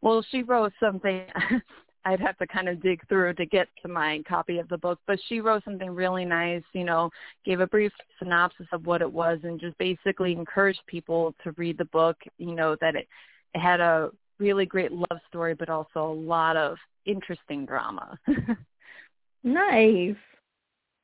Well, 0.01 0.23
she 0.29 0.43
wrote 0.43 0.73
something. 0.79 1.25
I'd 2.05 2.19
have 2.19 2.37
to 2.37 2.47
kind 2.47 2.67
of 2.67 2.81
dig 2.81 3.07
through 3.07 3.33
to 3.35 3.45
get 3.45 3.67
to 3.81 3.87
my 3.87 4.21
copy 4.27 4.59
of 4.59 4.67
the 4.67 4.77
book. 4.77 4.99
But 5.07 5.19
she 5.27 5.39
wrote 5.39 5.63
something 5.63 5.89
really 5.89 6.25
nice, 6.25 6.63
you 6.73 6.83
know, 6.83 7.09
gave 7.45 7.59
a 7.59 7.67
brief 7.67 7.91
synopsis 8.19 8.67
of 8.73 8.85
what 8.85 9.01
it 9.01 9.11
was 9.11 9.39
and 9.43 9.59
just 9.59 9.77
basically 9.77 10.33
encouraged 10.33 10.81
people 10.87 11.33
to 11.43 11.51
read 11.57 11.77
the 11.77 11.85
book, 11.85 12.17
you 12.37 12.55
know, 12.55 12.75
that 12.81 12.95
it, 12.95 13.07
it 13.53 13.59
had 13.59 13.79
a 13.79 14.09
really 14.39 14.65
great 14.65 14.91
love 14.91 15.19
story, 15.29 15.53
but 15.53 15.69
also 15.69 16.11
a 16.11 16.13
lot 16.13 16.57
of 16.57 16.77
interesting 17.05 17.65
drama. 17.65 18.17
nice. 19.43 20.15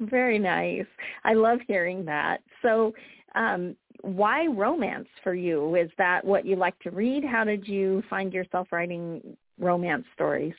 Very 0.01 0.39
nice. 0.39 0.85
I 1.23 1.33
love 1.33 1.59
hearing 1.67 2.05
that. 2.05 2.41
So, 2.61 2.93
um, 3.35 3.75
why 4.01 4.47
romance 4.47 5.09
for 5.23 5.33
you? 5.33 5.75
Is 5.75 5.91
that 5.97 6.23
what 6.23 6.45
you 6.45 6.55
like 6.55 6.79
to 6.79 6.89
read? 6.89 7.23
How 7.23 7.43
did 7.43 7.67
you 7.67 8.01
find 8.09 8.33
yourself 8.33 8.69
writing 8.71 9.35
romance 9.59 10.05
stories? 10.15 10.53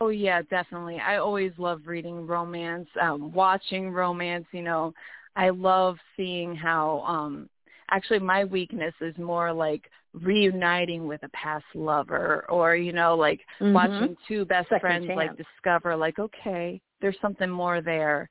Oh 0.00 0.08
yeah, 0.08 0.42
definitely. 0.42 0.98
I 0.98 1.16
always 1.16 1.52
love 1.58 1.82
reading 1.86 2.26
romance, 2.26 2.88
um, 3.00 3.32
watching 3.32 3.90
romance, 3.90 4.46
you 4.52 4.62
know. 4.62 4.92
I 5.36 5.50
love 5.50 5.96
seeing 6.16 6.54
how 6.54 7.00
um 7.06 7.48
actually 7.90 8.20
my 8.20 8.44
weakness 8.44 8.94
is 9.00 9.16
more 9.18 9.52
like 9.52 9.90
reuniting 10.12 11.06
with 11.06 11.22
a 11.24 11.28
past 11.30 11.64
lover 11.74 12.46
or, 12.48 12.76
you 12.76 12.92
know, 12.92 13.16
like 13.16 13.40
mm-hmm. 13.60 13.72
watching 13.72 14.16
two 14.28 14.44
best 14.44 14.68
Second 14.68 14.80
friends 14.80 15.06
chance. 15.06 15.16
like 15.16 15.36
discover 15.36 15.96
like, 15.96 16.18
okay, 16.18 16.80
there's 17.00 17.18
something 17.20 17.50
more 17.50 17.80
there. 17.80 18.28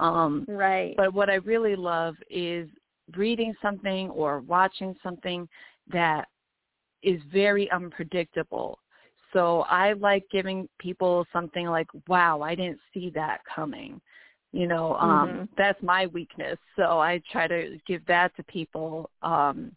Um 0.00 0.44
right. 0.48 0.94
But 0.96 1.14
what 1.14 1.30
I 1.30 1.36
really 1.36 1.76
love 1.76 2.16
is 2.28 2.68
reading 3.16 3.54
something 3.62 4.10
or 4.10 4.40
watching 4.40 4.94
something 5.02 5.48
that 5.92 6.26
is 7.02 7.20
very 7.32 7.70
unpredictable 7.70 8.78
so 9.32 9.62
I 9.62 9.92
like 9.94 10.24
giving 10.30 10.68
people 10.78 11.26
something 11.32 11.66
like, 11.66 11.88
wow, 12.08 12.42
I 12.42 12.54
didn't 12.54 12.80
see 12.92 13.10
that 13.14 13.40
coming. 13.52 14.00
You 14.52 14.66
know, 14.66 14.96
um, 14.96 15.28
mm-hmm. 15.28 15.44
that's 15.56 15.80
my 15.82 16.06
weakness. 16.08 16.58
So 16.74 16.98
I 16.98 17.22
try 17.30 17.46
to 17.46 17.78
give 17.86 18.04
that 18.06 18.34
to 18.36 18.42
people. 18.44 19.10
Um, 19.22 19.72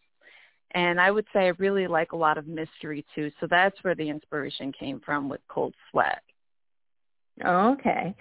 and 0.72 1.00
I 1.00 1.12
would 1.12 1.26
say 1.32 1.42
I 1.42 1.54
really 1.60 1.86
like 1.86 2.14
a 2.14 2.18
lot 2.18 2.40
of 2.40 2.48
mystery 2.48 3.06
too. 3.14 3.32
So 3.40 3.48
that's 3.48 3.78
where 3.84 3.94
the 3.94 4.10
inspiration 4.10 4.72
came 4.72 5.00
from 5.00 5.30
with 5.30 5.42
Cold 5.48 5.76
Sweat. 5.92 6.24
Okay. 7.46 8.16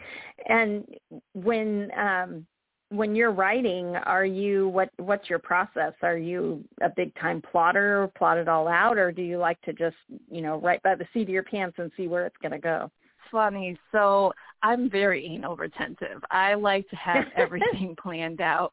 And 0.49 0.87
when 1.35 1.91
um 1.99 2.47
when 2.93 3.17
you're 3.17 3.33
writing, 3.33 3.97
are 3.97 4.25
you 4.25 4.69
what 4.69 4.91
what's 4.99 5.29
your 5.31 5.39
process? 5.39 5.95
Are 6.03 6.19
you 6.19 6.63
a 6.83 6.91
big 6.91 7.15
time 7.17 7.43
plotter, 7.51 8.11
plot 8.17 8.39
it 8.39 8.49
all 8.49 8.69
out, 8.69 8.99
or 8.99 9.11
do 9.11 9.23
you 9.23 9.39
like 9.39 9.61
to 9.63 9.73
just 9.73 9.97
you 10.31 10.43
know 10.43 10.61
write 10.61 10.83
by 10.83 10.95
the 10.95 11.07
seat 11.13 11.23
of 11.23 11.29
your 11.31 11.43
pants 11.43 11.77
and 11.79 11.91
see 11.97 12.07
where 12.07 12.27
it's 12.27 12.37
going 12.43 12.53
to 12.53 12.59
go? 12.59 12.91
Funny. 13.31 13.79
So 13.93 14.33
I'm 14.63 14.91
very 14.91 15.25
anal 15.27 15.57
retentive. 15.57 16.23
I 16.31 16.55
like 16.55 16.89
to 16.91 16.97
have 16.97 17.25
everything 17.37 17.97
planned 18.01 18.41
out. 18.43 18.73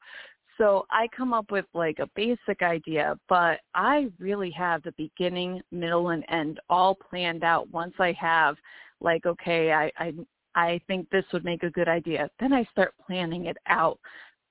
So 0.58 0.86
I 0.92 1.08
come 1.16 1.32
up 1.32 1.52
with 1.52 1.66
like 1.74 2.00
a 2.00 2.10
basic 2.16 2.62
idea, 2.62 3.18
but 3.30 3.62
I 3.74 4.10
really 4.20 4.52
have 4.52 4.84
the 4.84 4.94
beginning, 4.98 5.62
middle, 5.72 6.10
and 6.10 6.26
end 6.28 6.60
all 6.70 6.94
planned 6.94 7.46
out. 7.46 7.70
Once 7.70 7.94
I 7.98 8.12
have 8.20 8.58
like, 9.00 9.26
okay, 9.26 9.72
I, 9.72 9.90
I 9.98 10.14
I 10.60 10.82
think 10.88 11.10
this 11.10 11.26
would 11.32 11.46
make 11.46 11.64
a 11.64 11.70
good 11.70 11.88
idea. 11.88 12.30
Then 12.40 12.54
I 12.54 12.64
start 12.72 12.94
planning 13.06 13.46
it 13.46 13.58
out, 13.68 14.00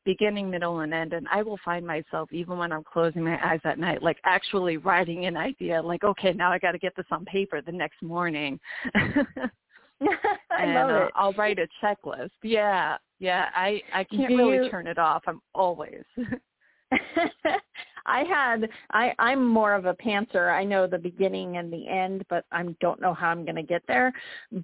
beginning, 0.05 0.51
middle, 0.51 0.81
and 0.81 0.95
end. 0.95 1.13
And 1.13 1.27
I 1.31 1.43
will 1.43 1.59
find 1.65 1.87
myself, 1.87 2.33
even 2.33 2.57
when 2.57 2.73
I'm 2.73 2.85
closing 2.85 3.25
my 3.25 3.39
eyes 3.45 3.61
at 3.65 3.79
night, 3.79 4.03
like 4.03 4.19
actually 4.25 4.79
writing 4.79 5.27
an 5.27 5.37
idea, 5.37 5.83
like, 5.83 6.05
okay, 6.05 6.33
now 6.33 6.51
I 6.51 6.59
got 6.59 6.73
to 6.73 6.79
get 6.79 6.97
this 6.97 7.07
on 7.11 7.25
paper 7.27 7.61
the 7.61 7.73
next 7.73 8.03
morning. 8.03 8.59
I 10.51 10.63
and, 10.63 10.75
love 10.75 10.91
uh. 10.91 11.09
I'll 11.15 11.33
write 11.35 11.59
a 11.59 11.67
checklist. 11.83 12.31
Yeah, 12.43 12.97
yeah. 13.19 13.47
I 13.55 13.83
I 13.93 14.05
can't 14.05 14.29
Do 14.29 14.37
really 14.37 14.65
you... 14.65 14.71
turn 14.71 14.87
it 14.87 14.99
off. 14.99 15.23
I'm 15.27 15.41
always. 15.55 16.05
I 18.07 18.25
had 18.25 18.69
I 18.91 19.13
I'm 19.19 19.47
more 19.47 19.75
of 19.75 19.85
a 19.85 19.95
pantser. 19.95 20.53
I 20.53 20.65
know 20.65 20.87
the 20.87 20.99
beginning 20.99 21.59
and 21.59 21.73
the 21.73 21.87
end, 21.87 22.25
but 22.29 22.45
I 22.51 22.65
don't 22.81 23.01
know 23.01 23.15
how 23.15 23.29
I'm 23.29 23.45
going 23.45 23.57
to 23.57 23.63
get 23.63 23.83
there. 23.87 24.13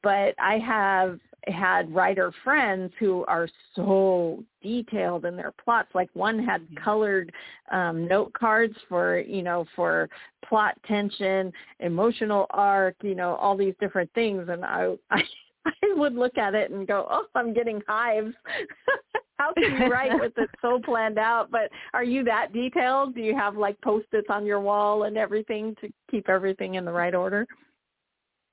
But 0.02 0.34
I 0.38 0.58
have 0.58 1.20
had 1.46 1.94
writer 1.94 2.32
friends 2.42 2.90
who 2.98 3.22
are 3.26 3.48
so 3.76 4.42
detailed 4.62 5.26
in 5.26 5.36
their 5.36 5.52
plots. 5.62 5.90
Like 5.94 6.08
one 6.14 6.42
had 6.42 6.62
mm-hmm. 6.62 6.82
colored 6.82 7.32
um 7.70 8.08
note 8.08 8.32
cards 8.32 8.74
for, 8.88 9.18
you 9.18 9.42
know, 9.42 9.66
for 9.76 10.08
plot 10.48 10.74
tension, 10.86 11.52
emotional 11.80 12.46
arc, 12.50 12.96
you 13.02 13.14
know, 13.14 13.34
all 13.36 13.56
these 13.56 13.74
different 13.78 14.10
things 14.14 14.48
and 14.48 14.64
I 14.64 14.94
I 15.10 15.22
I 15.82 15.94
would 15.94 16.14
look 16.14 16.38
at 16.38 16.54
it 16.54 16.70
and 16.70 16.86
go, 16.86 17.06
"Oh, 17.10 17.26
I'm 17.34 17.52
getting 17.52 17.82
hives." 17.86 18.34
How 19.38 19.52
can 19.52 19.80
you 19.80 19.88
write 19.90 20.18
with 20.20 20.32
it 20.36 20.48
so 20.62 20.80
planned 20.84 21.18
out? 21.18 21.50
But 21.50 21.68
are 21.92 22.04
you 22.04 22.22
that 22.24 22.52
detailed? 22.52 23.14
Do 23.14 23.20
you 23.20 23.34
have 23.36 23.56
like 23.56 23.80
post-its 23.80 24.28
on 24.30 24.46
your 24.46 24.60
wall 24.60 25.04
and 25.04 25.16
everything 25.16 25.74
to 25.80 25.92
keep 26.08 26.28
everything 26.28 26.74
in 26.74 26.84
the 26.84 26.92
right 26.92 27.14
order? 27.14 27.46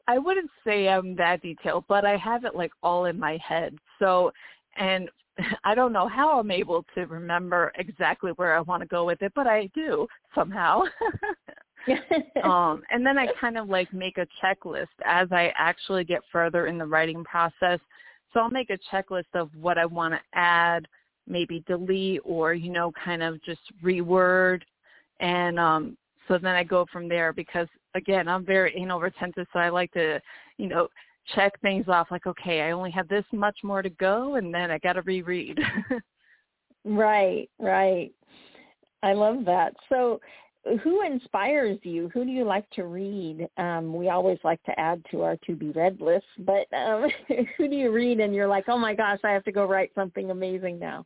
I 0.08 0.18
wouldn't 0.18 0.50
say 0.65 0.89
I'm 0.89 1.15
that 1.18 1.41
detailed, 1.41 1.86
but 1.88 2.03
I 2.03 2.18
have 2.18 2.46
it 2.46 2.56
like 2.56 2.72
all 2.82 3.06
in 3.06 3.20
my 3.20 3.38
head. 3.48 3.77
So, 4.00 4.32
and 4.75 5.10
I 5.63 5.75
don't 5.75 5.94
know 5.94 6.08
how 6.08 6.39
I'm 6.39 6.51
able 6.51 6.86
to 6.96 7.06
remember 7.06 7.72
exactly 7.77 8.32
where 8.36 8.58
I 8.58 8.62
want 8.62 8.82
to 8.82 8.88
go 8.88 9.06
with 9.06 9.22
it, 9.22 9.32
but 9.36 9.48
I 9.48 9.70
do 9.74 10.08
somehow. 10.34 10.84
um, 12.44 12.84
and 12.92 13.06
then 13.06 13.18
I 13.18 13.28
kind 13.40 13.58
of 13.58 13.70
like 13.70 13.92
make 13.94 14.18
a 14.18 14.28
checklist 14.44 14.88
as 15.06 15.28
I 15.32 15.52
actually 15.58 16.04
get 16.04 16.22
further 16.32 16.68
in 16.68 16.78
the 16.78 16.86
writing 16.86 17.24
process. 17.24 17.80
So 18.34 18.40
I'll 18.40 18.50
make 18.50 18.70
a 18.70 18.78
checklist 18.94 19.34
of 19.34 19.50
what 19.56 19.78
I 19.78 19.86
want 19.86 20.14
to 20.14 20.20
add, 20.34 20.88
maybe 21.28 21.64
delete 21.68 22.22
or, 22.24 22.54
you 22.54 22.72
know, 22.72 22.92
kind 23.04 23.24
of 23.24 23.42
just 23.44 23.62
reword. 23.84 24.62
And 25.20 25.60
um, 25.60 25.98
so 26.28 26.38
then 26.38 26.56
I 26.56 26.64
go 26.64 26.86
from 26.92 27.10
there 27.10 27.34
because 27.34 27.68
again, 27.96 28.28
I'm 28.28 28.46
very 28.46 28.74
anal 28.78 29.00
retentive, 29.00 29.48
so 29.52 29.60
I 29.60 29.70
like 29.70 29.92
to, 29.94 30.22
you 30.58 30.68
know, 30.68 30.88
check 31.36 31.60
things 31.62 31.86
off 31.88 32.08
like, 32.10 32.26
okay, 32.26 32.62
I 32.62 32.72
only 32.72 32.92
have 32.92 33.08
this 33.08 33.26
much 33.32 33.58
more 33.64 33.82
to 33.82 33.90
go 33.90 34.36
and 34.36 34.54
then 34.54 34.72
I 34.72 34.78
got 34.80 34.94
to 34.94 35.02
reread. 35.02 35.60
right, 36.86 37.50
right. 37.60 38.12
I 39.04 39.14
love 39.14 39.46
that. 39.46 39.74
So 39.90 40.20
who 40.84 41.06
inspires 41.06 41.80
you? 41.84 42.10
Who 42.13 42.24
do 42.24 42.32
you 42.32 42.44
like 42.44 42.70
to 42.72 42.86
read? 42.86 43.48
Um, 43.58 43.94
we 43.94 44.10
always 44.10 44.38
like 44.44 44.62
to 44.63 44.80
add 44.80 45.03
to 45.12 45.24
our 45.24 45.38
to 45.48 45.56
be 45.56 45.72
read 45.72 46.00
list, 46.00 46.25
but 46.39 46.72
um, 46.75 47.10
who 47.58 47.68
do 47.68 47.75
you 47.75 47.91
read 47.91 48.20
and 48.20 48.34
you're 48.34 48.48
like, 48.48 48.65
oh 48.68 48.77
my 48.77 48.94
gosh, 48.94 49.20
I 49.24 49.32
have 49.32 49.44
to 49.46 49.51
go 49.51 49.65
write 49.65 49.91
something 49.96 50.30
amazing 50.30 50.80
now? 50.80 51.06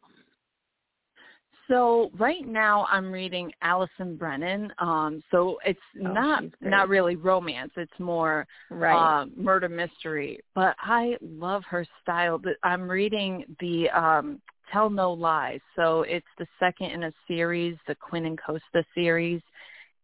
So 1.67 2.11
right 2.19 2.45
now 2.47 2.85
I'm 2.91 3.11
reading 3.11 3.51
Allison 3.61 4.17
Brennan. 4.17 4.71
Um, 4.77 5.23
so 5.31 5.57
it's 5.65 5.79
oh, 6.05 6.11
not 6.11 6.43
not 6.61 6.89
really 6.89 7.15
romance. 7.15 7.71
It's 7.75 7.99
more 7.99 8.45
right. 8.69 9.21
uh, 9.21 9.25
murder 9.35 9.69
mystery. 9.69 10.39
But 10.53 10.75
I 10.79 11.17
love 11.21 11.63
her 11.69 11.85
style. 12.03 12.39
I'm 12.61 12.87
reading 12.87 13.45
the 13.59 13.89
um, 13.89 14.41
Tell 14.71 14.89
No 14.89 15.13
Lies. 15.13 15.61
So 15.75 16.01
it's 16.01 16.25
the 16.37 16.47
second 16.59 16.91
in 16.91 17.03
a 17.03 17.13
series, 17.27 17.77
the 17.87 17.95
Quinn 17.95 18.25
and 18.25 18.39
Costa 18.39 18.83
series, 18.93 19.41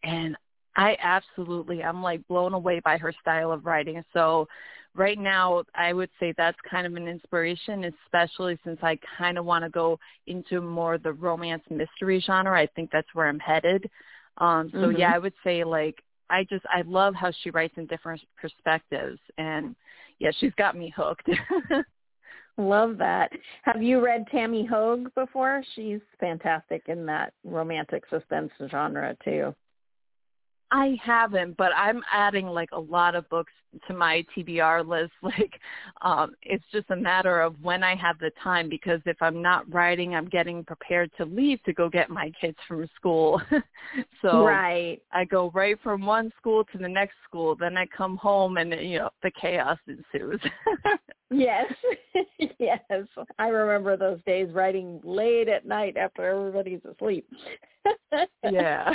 and 0.04 0.36
I 0.76 0.98
absolutely 1.02 1.84
I'm 1.84 2.02
like 2.02 2.26
blown 2.28 2.54
away 2.54 2.80
by 2.84 2.98
her 2.98 3.14
style 3.22 3.52
of 3.52 3.66
writing. 3.66 4.04
So 4.14 4.48
right 4.96 5.20
now 5.20 5.64
I 5.76 5.94
would 5.94 6.10
say 6.20 6.34
that's 6.38 6.58
kind 6.70 6.88
of 6.88 6.96
an 6.96 7.08
inspiration, 7.08 7.92
especially 8.06 8.58
since 8.64 8.80
I 8.82 8.98
kind 9.18 9.38
of 9.38 9.46
want 9.46 9.64
to 9.66 9.70
go 9.70 10.00
into 10.28 10.62
more 10.62 10.98
the 10.98 11.14
romance 11.14 11.64
mystery 11.70 12.24
genre. 12.26 12.60
I 12.60 12.68
think 12.76 12.90
that's 12.92 13.14
where 13.14 13.28
I'm 13.28 13.40
headed. 13.40 13.90
Um 14.38 14.70
so 14.72 14.80
mm-hmm. 14.80 14.98
yeah, 14.98 15.12
I 15.14 15.18
would 15.18 15.34
say 15.44 15.64
like 15.64 16.02
I 16.30 16.46
just 16.46 16.66
I 16.74 16.84
love 16.84 17.16
how 17.16 17.32
she 17.44 17.50
writes 17.50 17.74
in 17.78 17.86
different 17.88 18.22
perspectives 18.40 19.20
and 19.38 19.76
yeah, 20.20 20.32
she's 20.40 20.54
got 20.56 20.78
me 20.78 20.94
hooked. 20.96 21.30
Love 22.58 22.98
that. 22.98 23.32
Have 23.64 23.82
you 23.82 24.04
read 24.04 24.26
Tami 24.34 24.68
Hoag 24.68 25.14
before? 25.16 25.64
She's 25.76 26.02
fantastic 26.20 26.84
in 26.88 27.06
that 27.06 27.34
romantic 27.44 28.04
suspense 28.10 28.52
genre 28.70 29.16
too. 29.24 29.56
I 30.72 30.98
haven't, 31.04 31.58
but 31.58 31.72
I'm 31.76 32.02
adding 32.12 32.48
like 32.48 32.70
a 32.72 32.80
lot 32.80 33.14
of 33.14 33.28
books 33.30 33.52
to 33.88 33.94
my 33.94 34.26
TBR 34.36 34.88
list. 34.88 35.12
Like, 35.22 35.60
um, 36.02 36.34
it's 36.42 36.64
just 36.74 36.90
a 36.90 36.96
matter 36.96 37.42
of 37.42 37.56
when 37.62 37.84
I 37.84 37.96
have 37.96 38.20
the 38.20 38.32
time 38.44 38.70
because 38.70 39.00
if 39.06 39.16
I'm 39.22 39.42
not 39.42 39.72
writing, 39.72 40.14
I'm 40.14 40.28
getting 40.28 40.64
prepared 40.66 41.10
to 41.18 41.26
leave 41.26 41.64
to 41.64 41.74
go 41.74 41.90
get 41.90 42.10
my 42.10 42.32
kids 42.40 42.58
from 42.68 42.88
school. 42.96 43.42
so 44.22 44.44
right. 44.44 45.02
I 45.14 45.26
go 45.26 45.52
right 45.54 45.78
from 45.82 46.06
one 46.06 46.32
school 46.38 46.66
to 46.72 46.78
the 46.78 46.88
next 46.88 47.16
school. 47.24 47.56
Then 47.56 47.78
I 47.78 47.86
come 47.86 48.18
home 48.18 48.58
and 48.58 48.72
you 48.74 49.00
know 49.00 49.10
the 49.24 49.32
chaos 49.32 49.78
ensues. 49.88 50.42
yes, 51.32 51.72
yes. 52.60 52.80
I 53.40 53.48
remember 53.48 53.96
those 53.96 54.20
days 54.26 54.50
writing 54.52 55.00
late 55.04 55.48
at 55.48 55.66
night 55.66 55.96
after 55.96 56.26
everybody's 56.26 56.82
asleep. 56.86 57.28
yeah. 58.52 58.92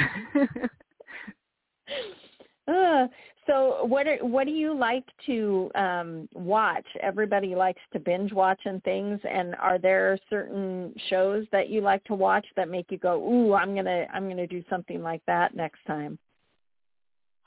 Uh, 2.69 3.07
so 3.47 3.85
what 3.85 4.09
are, 4.09 4.19
what 4.23 4.45
do 4.45 4.50
you 4.50 4.77
like 4.77 5.05
to 5.25 5.70
um, 5.77 6.29
watch? 6.35 6.87
Everybody 7.01 7.55
likes 7.55 7.81
to 7.92 8.01
binge 8.01 8.33
watch 8.33 8.61
and 8.64 8.83
things. 8.83 9.20
And 9.22 9.55
are 9.57 9.79
there 9.79 10.18
certain 10.29 10.92
shows 11.09 11.46
that 11.53 11.68
you 11.68 11.81
like 11.81 12.03
to 12.05 12.14
watch 12.14 12.44
that 12.57 12.68
make 12.68 12.90
you 12.90 12.99
go, 12.99 13.22
"Ooh, 13.22 13.55
I'm 13.55 13.75
gonna 13.75 14.07
I'm 14.12 14.29
gonna 14.29 14.49
do 14.49 14.64
something 14.68 15.01
like 15.01 15.22
that 15.27 15.55
next 15.55 15.79
time"? 15.87 16.18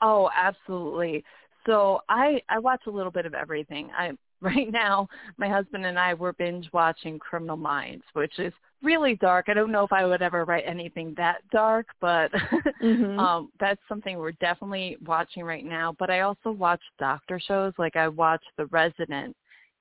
Oh, 0.00 0.30
absolutely. 0.34 1.22
So 1.66 2.00
I 2.08 2.40
I 2.48 2.58
watch 2.58 2.82
a 2.86 2.90
little 2.90 3.12
bit 3.12 3.26
of 3.26 3.34
everything. 3.34 3.90
I 3.96 4.12
right 4.40 4.72
now 4.72 5.06
my 5.36 5.48
husband 5.48 5.84
and 5.84 5.98
I 5.98 6.14
were 6.14 6.32
binge 6.32 6.66
watching 6.72 7.18
Criminal 7.18 7.58
Minds, 7.58 8.04
which 8.14 8.38
is 8.38 8.54
really 8.82 9.16
dark. 9.16 9.46
I 9.48 9.54
don't 9.54 9.72
know 9.72 9.84
if 9.84 9.92
I 9.92 10.04
would 10.04 10.22
ever 10.22 10.44
write 10.44 10.64
anything 10.66 11.14
that 11.16 11.42
dark, 11.50 11.86
but 12.00 12.32
mm-hmm. 12.82 13.18
um 13.18 13.50
that's 13.60 13.80
something 13.88 14.18
we're 14.18 14.32
definitely 14.32 14.96
watching 15.04 15.44
right 15.44 15.64
now. 15.64 15.94
But 15.98 16.10
I 16.10 16.20
also 16.20 16.50
watch 16.50 16.80
doctor 16.98 17.40
shows, 17.40 17.72
like 17.78 17.96
I 17.96 18.08
watch 18.08 18.42
The 18.56 18.66
Resident, 18.66 19.36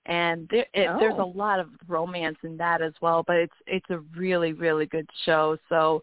and 0.05 0.47
there, 0.51 0.65
it, 0.73 0.87
oh. 0.87 0.97
there's 0.99 1.19
a 1.19 1.23
lot 1.23 1.59
of 1.59 1.69
romance 1.87 2.37
in 2.43 2.57
that 2.57 2.81
as 2.81 2.93
well. 3.01 3.23
But 3.25 3.37
it's 3.37 3.53
it's 3.67 3.89
a 3.89 3.99
really 4.17 4.53
really 4.53 4.85
good 4.85 5.09
show. 5.25 5.57
So 5.69 6.01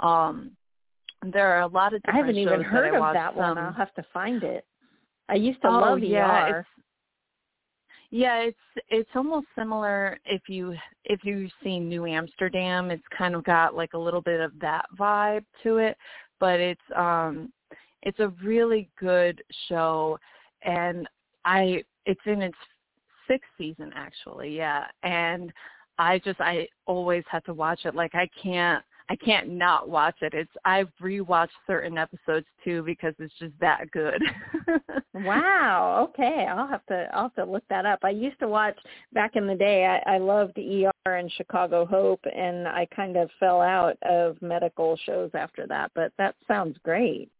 um 0.00 0.52
there 1.32 1.48
are 1.48 1.62
a 1.62 1.66
lot 1.66 1.94
of 1.94 2.02
different 2.02 2.16
I 2.16 2.26
haven't 2.26 2.36
even 2.40 2.62
heard 2.62 2.94
that 2.94 3.02
of 3.02 3.14
that 3.14 3.34
one. 3.34 3.58
I'll 3.58 3.72
have 3.72 3.94
to 3.94 4.04
find 4.12 4.42
it. 4.44 4.64
I 5.28 5.34
used 5.34 5.60
to 5.62 5.68
oh, 5.68 5.72
love 5.72 5.98
yeah, 6.00 6.46
ER. 6.46 6.58
It's, 6.60 6.84
yeah, 8.10 8.38
it's 8.38 8.58
it's 8.88 9.10
almost 9.14 9.46
similar 9.56 10.18
if 10.24 10.42
you 10.48 10.74
if 11.04 11.24
you've 11.24 11.50
seen 11.62 11.88
New 11.88 12.06
Amsterdam, 12.06 12.90
it's 12.90 13.02
kind 13.16 13.34
of 13.34 13.44
got 13.44 13.74
like 13.74 13.92
a 13.92 13.98
little 13.98 14.22
bit 14.22 14.40
of 14.40 14.52
that 14.60 14.86
vibe 14.98 15.44
to 15.62 15.76
it, 15.76 15.96
but 16.40 16.58
it's 16.58 16.80
um 16.96 17.52
it's 18.02 18.20
a 18.20 18.32
really 18.42 18.88
good 18.98 19.42
show 19.68 20.18
and 20.62 21.06
I 21.44 21.82
it's 22.06 22.20
in 22.24 22.40
its 22.40 22.56
sixth 23.26 23.50
season 23.58 23.92
actually, 23.94 24.56
yeah. 24.56 24.86
And 25.02 25.52
I 25.98 26.18
just 26.20 26.40
I 26.40 26.66
always 26.86 27.24
have 27.30 27.44
to 27.44 27.54
watch 27.54 27.80
it. 27.84 27.94
Like 27.94 28.14
I 28.14 28.28
can't 28.42 28.82
I 29.10 29.16
can't 29.16 29.48
not 29.48 29.88
watch 29.88 30.16
it. 30.20 30.34
It's 30.34 30.50
I've 30.64 30.90
rewatched 31.00 31.48
certain 31.66 31.96
episodes 31.96 32.46
too 32.62 32.82
because 32.82 33.14
it's 33.18 33.32
just 33.38 33.54
that 33.60 33.90
good. 33.90 34.22
wow. 35.14 36.08
Okay, 36.10 36.46
I'll 36.48 36.68
have 36.68 36.84
to 36.86 37.08
I'll 37.14 37.24
have 37.24 37.34
to 37.46 37.50
look 37.50 37.64
that 37.70 37.86
up. 37.86 38.00
I 38.02 38.10
used 38.10 38.38
to 38.40 38.48
watch 38.48 38.78
back 39.14 39.36
in 39.36 39.46
the 39.46 39.54
day. 39.54 39.86
I, 39.86 40.16
I 40.16 40.18
loved 40.18 40.58
ER 40.58 41.12
and 41.12 41.32
Chicago 41.32 41.86
Hope, 41.86 42.20
and 42.34 42.68
I 42.68 42.86
kind 42.94 43.16
of 43.16 43.30
fell 43.40 43.62
out 43.62 43.96
of 44.02 44.40
medical 44.42 44.98
shows 45.06 45.30
after 45.32 45.66
that. 45.68 45.90
But 45.94 46.12
that 46.18 46.34
sounds 46.46 46.76
great. 46.84 47.30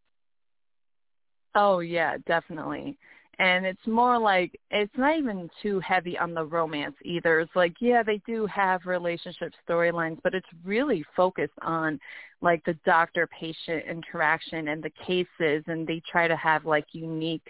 Oh 1.54 1.80
yeah, 1.80 2.16
definitely 2.26 2.96
and 3.38 3.64
it's 3.64 3.86
more 3.86 4.18
like 4.18 4.58
it's 4.70 4.96
not 4.96 5.16
even 5.16 5.48
too 5.62 5.78
heavy 5.80 6.18
on 6.18 6.34
the 6.34 6.44
romance 6.44 6.96
either. 7.04 7.40
It's 7.40 7.54
like 7.54 7.74
yeah, 7.80 8.02
they 8.02 8.20
do 8.26 8.46
have 8.46 8.86
relationship 8.86 9.52
storylines, 9.68 10.18
but 10.24 10.34
it's 10.34 10.48
really 10.64 11.04
focused 11.16 11.58
on 11.62 12.00
like 12.40 12.64
the 12.64 12.74
doctor 12.84 13.28
patient 13.28 13.84
interaction 13.88 14.68
and 14.68 14.82
the 14.82 14.92
cases 15.06 15.64
and 15.66 15.86
they 15.86 16.02
try 16.10 16.26
to 16.28 16.36
have 16.36 16.64
like 16.64 16.86
unique 16.92 17.48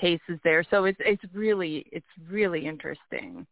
cases 0.00 0.38
there. 0.44 0.64
So 0.70 0.84
it's 0.84 1.00
it's 1.00 1.22
really 1.32 1.86
it's 1.90 2.06
really 2.28 2.66
interesting. 2.66 3.46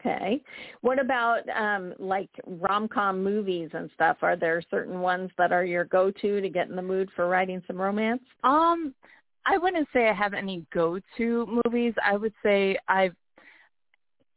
Okay. 0.00 0.42
What 0.82 0.98
about 0.98 1.48
um 1.48 1.94
like 1.98 2.28
rom-com 2.44 3.22
movies 3.22 3.70
and 3.72 3.88
stuff? 3.94 4.18
Are 4.22 4.36
there 4.36 4.62
certain 4.70 5.00
ones 5.00 5.30
that 5.38 5.52
are 5.52 5.64
your 5.64 5.84
go-to 5.84 6.40
to 6.40 6.48
get 6.48 6.68
in 6.68 6.76
the 6.76 6.82
mood 6.82 7.08
for 7.14 7.28
writing 7.28 7.62
some 7.66 7.80
romance? 7.80 8.22
Um 8.42 8.94
I 9.46 9.58
wouldn't 9.58 9.88
say 9.92 10.08
I 10.08 10.12
have 10.14 10.34
any 10.34 10.64
go-to 10.72 11.60
movies. 11.64 11.94
I 12.04 12.16
would 12.16 12.32
say 12.42 12.76
I've 12.88 13.14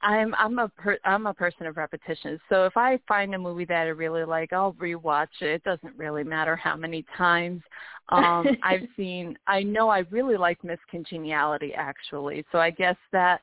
I'm 0.01 0.35
I'm 0.35 0.59
a 0.59 0.67
per, 0.69 0.97
I'm 1.05 1.25
a 1.25 1.33
person 1.33 1.65
of 1.65 1.77
repetition. 1.77 2.39
So 2.49 2.65
if 2.65 2.77
I 2.77 2.99
find 3.07 3.33
a 3.33 3.39
movie 3.39 3.65
that 3.65 3.87
I 3.87 3.89
really 3.89 4.25
like, 4.25 4.53
I'll 4.53 4.73
rewatch 4.73 5.27
it. 5.41 5.47
It 5.47 5.63
doesn't 5.63 5.97
really 5.97 6.23
matter 6.23 6.55
how 6.55 6.75
many 6.75 7.05
times. 7.17 7.61
Um 8.09 8.45
I've 8.63 8.87
seen 8.95 9.37
I 9.47 9.63
know 9.63 9.89
I 9.89 9.99
really 10.11 10.37
like 10.37 10.63
Miss 10.63 10.79
Congeniality 10.89 11.73
actually. 11.73 12.45
So 12.51 12.59
I 12.59 12.69
guess 12.69 12.97
that 13.11 13.41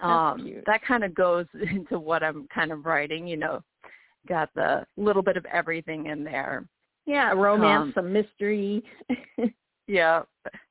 um 0.00 0.62
that 0.66 0.82
kind 0.82 1.04
of 1.04 1.14
goes 1.14 1.46
into 1.70 1.98
what 1.98 2.22
I'm 2.22 2.48
kind 2.54 2.72
of 2.72 2.86
writing, 2.86 3.26
you 3.26 3.36
know. 3.36 3.62
Got 4.28 4.50
the 4.54 4.86
little 4.96 5.22
bit 5.22 5.38
of 5.38 5.46
everything 5.46 6.06
in 6.06 6.24
there. 6.24 6.66
Yeah, 7.06 7.32
romance, 7.32 7.84
um, 7.84 7.92
some 7.94 8.12
mystery. 8.12 8.84
yeah 9.86 10.22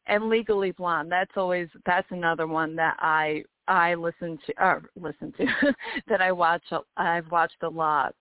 and 0.10 0.30
Legally 0.30 0.72
Blonde. 0.72 1.12
That's 1.12 1.32
always 1.38 1.69
that's 1.86 2.08
another 2.12 2.48
one 2.48 2.76
that 2.76 2.98
I 3.00 3.43
I 3.67 3.93
listen 3.93 4.38
to 4.48 4.54
or 4.60 4.84
listen 5.00 5.34
to 5.38 5.74
that 6.08 6.22
I 6.22 6.32
watch 6.32 6.63
I've 6.98 7.32
watched 7.32 7.63
a 7.63 7.69
lot. 7.69 8.15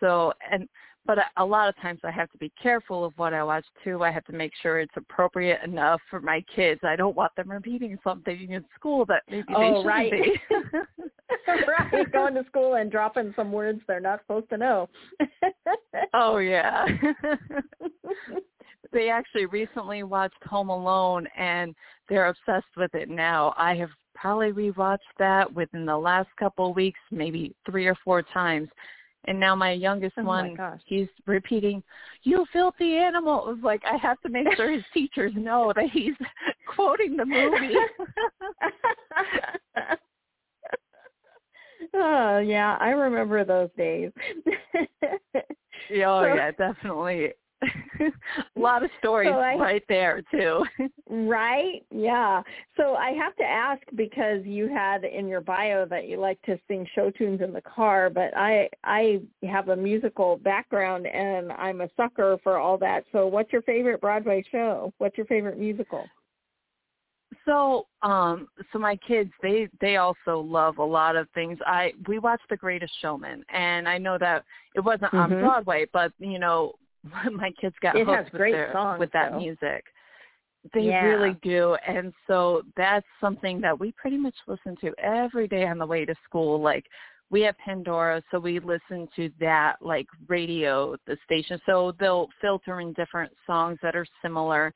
So 0.00 0.32
and 0.50 0.68
but 1.06 1.18
a 1.36 1.44
lot 1.44 1.68
of 1.68 1.76
times 1.76 2.00
I 2.02 2.10
have 2.10 2.30
to 2.32 2.38
be 2.38 2.52
careful 2.60 3.04
of 3.04 3.12
what 3.16 3.32
I 3.32 3.44
watch 3.44 3.64
too. 3.84 4.02
I 4.02 4.10
have 4.10 4.24
to 4.24 4.32
make 4.32 4.52
sure 4.60 4.80
it's 4.80 4.96
appropriate 4.96 5.60
enough 5.62 6.00
for 6.10 6.20
my 6.20 6.44
kids. 6.54 6.80
I 6.82 6.96
don't 6.96 7.14
want 7.14 7.34
them 7.36 7.48
repeating 7.48 7.96
something 8.02 8.50
in 8.50 8.64
school 8.74 9.04
that 9.06 9.22
maybe 9.30 9.44
oh, 9.54 9.60
they 9.60 9.68
shouldn't 9.68 9.86
right. 9.86 10.12
be. 10.12 10.40
right, 11.92 12.12
going 12.12 12.34
to 12.34 12.44
school 12.46 12.74
and 12.74 12.90
dropping 12.90 13.32
some 13.36 13.52
words 13.52 13.80
they're 13.86 14.00
not 14.00 14.20
supposed 14.22 14.48
to 14.50 14.56
know. 14.56 14.88
oh 16.14 16.38
yeah. 16.38 16.86
They 18.92 19.10
actually 19.10 19.46
recently 19.46 20.02
watched 20.02 20.42
Home 20.44 20.68
Alone 20.68 21.26
and 21.36 21.74
they're 22.08 22.28
obsessed 22.28 22.76
with 22.76 22.94
it 22.94 23.08
now. 23.08 23.54
I 23.56 23.74
have 23.76 23.90
probably 24.14 24.52
rewatched 24.52 24.98
that 25.18 25.52
within 25.52 25.86
the 25.86 25.96
last 25.96 26.28
couple 26.38 26.70
of 26.70 26.76
weeks, 26.76 27.00
maybe 27.10 27.54
three 27.68 27.86
or 27.86 27.96
four 28.04 28.22
times. 28.22 28.68
And 29.28 29.40
now 29.40 29.56
my 29.56 29.72
youngest 29.72 30.14
oh 30.18 30.24
one, 30.24 30.54
my 30.56 30.76
he's 30.84 31.08
repeating, 31.26 31.82
"You 32.22 32.46
filthy 32.52 32.96
animal!" 32.96 33.48
It 33.48 33.54
was 33.54 33.64
like 33.64 33.82
I 33.84 33.96
have 33.96 34.20
to 34.20 34.28
make 34.28 34.46
sure 34.56 34.70
his 34.70 34.84
teachers 34.94 35.32
know 35.34 35.72
that 35.74 35.90
he's 35.90 36.14
quoting 36.74 37.16
the 37.16 37.26
movie. 37.26 37.74
oh 41.94 42.38
yeah, 42.38 42.76
I 42.78 42.90
remember 42.90 43.44
those 43.44 43.70
days. 43.76 44.12
oh 44.76 44.84
yeah, 45.90 46.52
definitely. 46.52 47.32
a 48.00 48.60
lot 48.60 48.82
of 48.82 48.90
stories 48.98 49.30
so 49.30 49.38
I, 49.38 49.54
right 49.56 49.82
there 49.88 50.22
too. 50.30 50.64
right? 51.08 51.82
Yeah. 51.90 52.42
So 52.76 52.94
I 52.94 53.10
have 53.12 53.34
to 53.36 53.44
ask 53.44 53.82
because 53.94 54.44
you 54.44 54.68
had 54.68 55.04
in 55.04 55.26
your 55.26 55.40
bio 55.40 55.86
that 55.86 56.06
you 56.06 56.18
like 56.18 56.40
to 56.42 56.58
sing 56.68 56.86
show 56.94 57.10
tunes 57.10 57.40
in 57.40 57.52
the 57.52 57.62
car, 57.62 58.10
but 58.10 58.36
I 58.36 58.68
I 58.84 59.20
have 59.48 59.68
a 59.68 59.76
musical 59.76 60.36
background 60.38 61.06
and 61.06 61.52
I'm 61.52 61.80
a 61.80 61.88
sucker 61.96 62.38
for 62.42 62.58
all 62.58 62.76
that. 62.78 63.04
So 63.12 63.26
what's 63.26 63.52
your 63.52 63.62
favorite 63.62 64.00
Broadway 64.00 64.44
show? 64.50 64.92
What's 64.98 65.16
your 65.16 65.26
favorite 65.26 65.58
musical? 65.58 66.04
So, 67.44 67.86
um, 68.02 68.48
so 68.72 68.78
my 68.78 68.96
kids, 68.96 69.30
they 69.42 69.68
they 69.80 69.96
also 69.96 70.40
love 70.40 70.78
a 70.78 70.84
lot 70.84 71.16
of 71.16 71.28
things. 71.34 71.58
I 71.64 71.92
we 72.08 72.18
watched 72.18 72.48
The 72.50 72.56
Greatest 72.56 72.92
Showman, 73.00 73.44
and 73.50 73.88
I 73.88 73.98
know 73.98 74.18
that 74.18 74.44
it 74.74 74.80
wasn't 74.80 75.12
mm-hmm. 75.12 75.32
on 75.34 75.40
Broadway, 75.40 75.86
but 75.92 76.12
you 76.18 76.38
know, 76.38 76.74
my 77.32 77.50
kids 77.60 77.74
got 77.80 77.96
it 77.96 78.06
hooked 78.06 78.32
with, 78.32 78.40
their, 78.40 78.72
songs, 78.72 78.98
with 79.00 79.12
that 79.12 79.32
though. 79.32 79.40
music. 79.40 79.84
They 80.74 80.82
yeah. 80.82 81.04
really 81.04 81.36
do, 81.42 81.76
and 81.86 82.12
so 82.26 82.62
that's 82.76 83.06
something 83.20 83.60
that 83.60 83.78
we 83.78 83.92
pretty 83.92 84.16
much 84.16 84.34
listen 84.48 84.76
to 84.80 84.92
every 84.98 85.46
day 85.46 85.64
on 85.66 85.78
the 85.78 85.86
way 85.86 86.04
to 86.04 86.14
school. 86.24 86.60
Like 86.60 86.84
we 87.30 87.42
have 87.42 87.56
Pandora, 87.58 88.22
so 88.30 88.38
we 88.38 88.58
listen 88.58 89.08
to 89.16 89.30
that 89.40 89.76
like 89.80 90.06
radio, 90.28 90.96
the 91.06 91.16
station. 91.24 91.60
So 91.66 91.94
they'll 91.98 92.28
filter 92.40 92.80
in 92.80 92.92
different 92.94 93.32
songs 93.46 93.78
that 93.82 93.94
are 93.94 94.06
similar. 94.22 94.72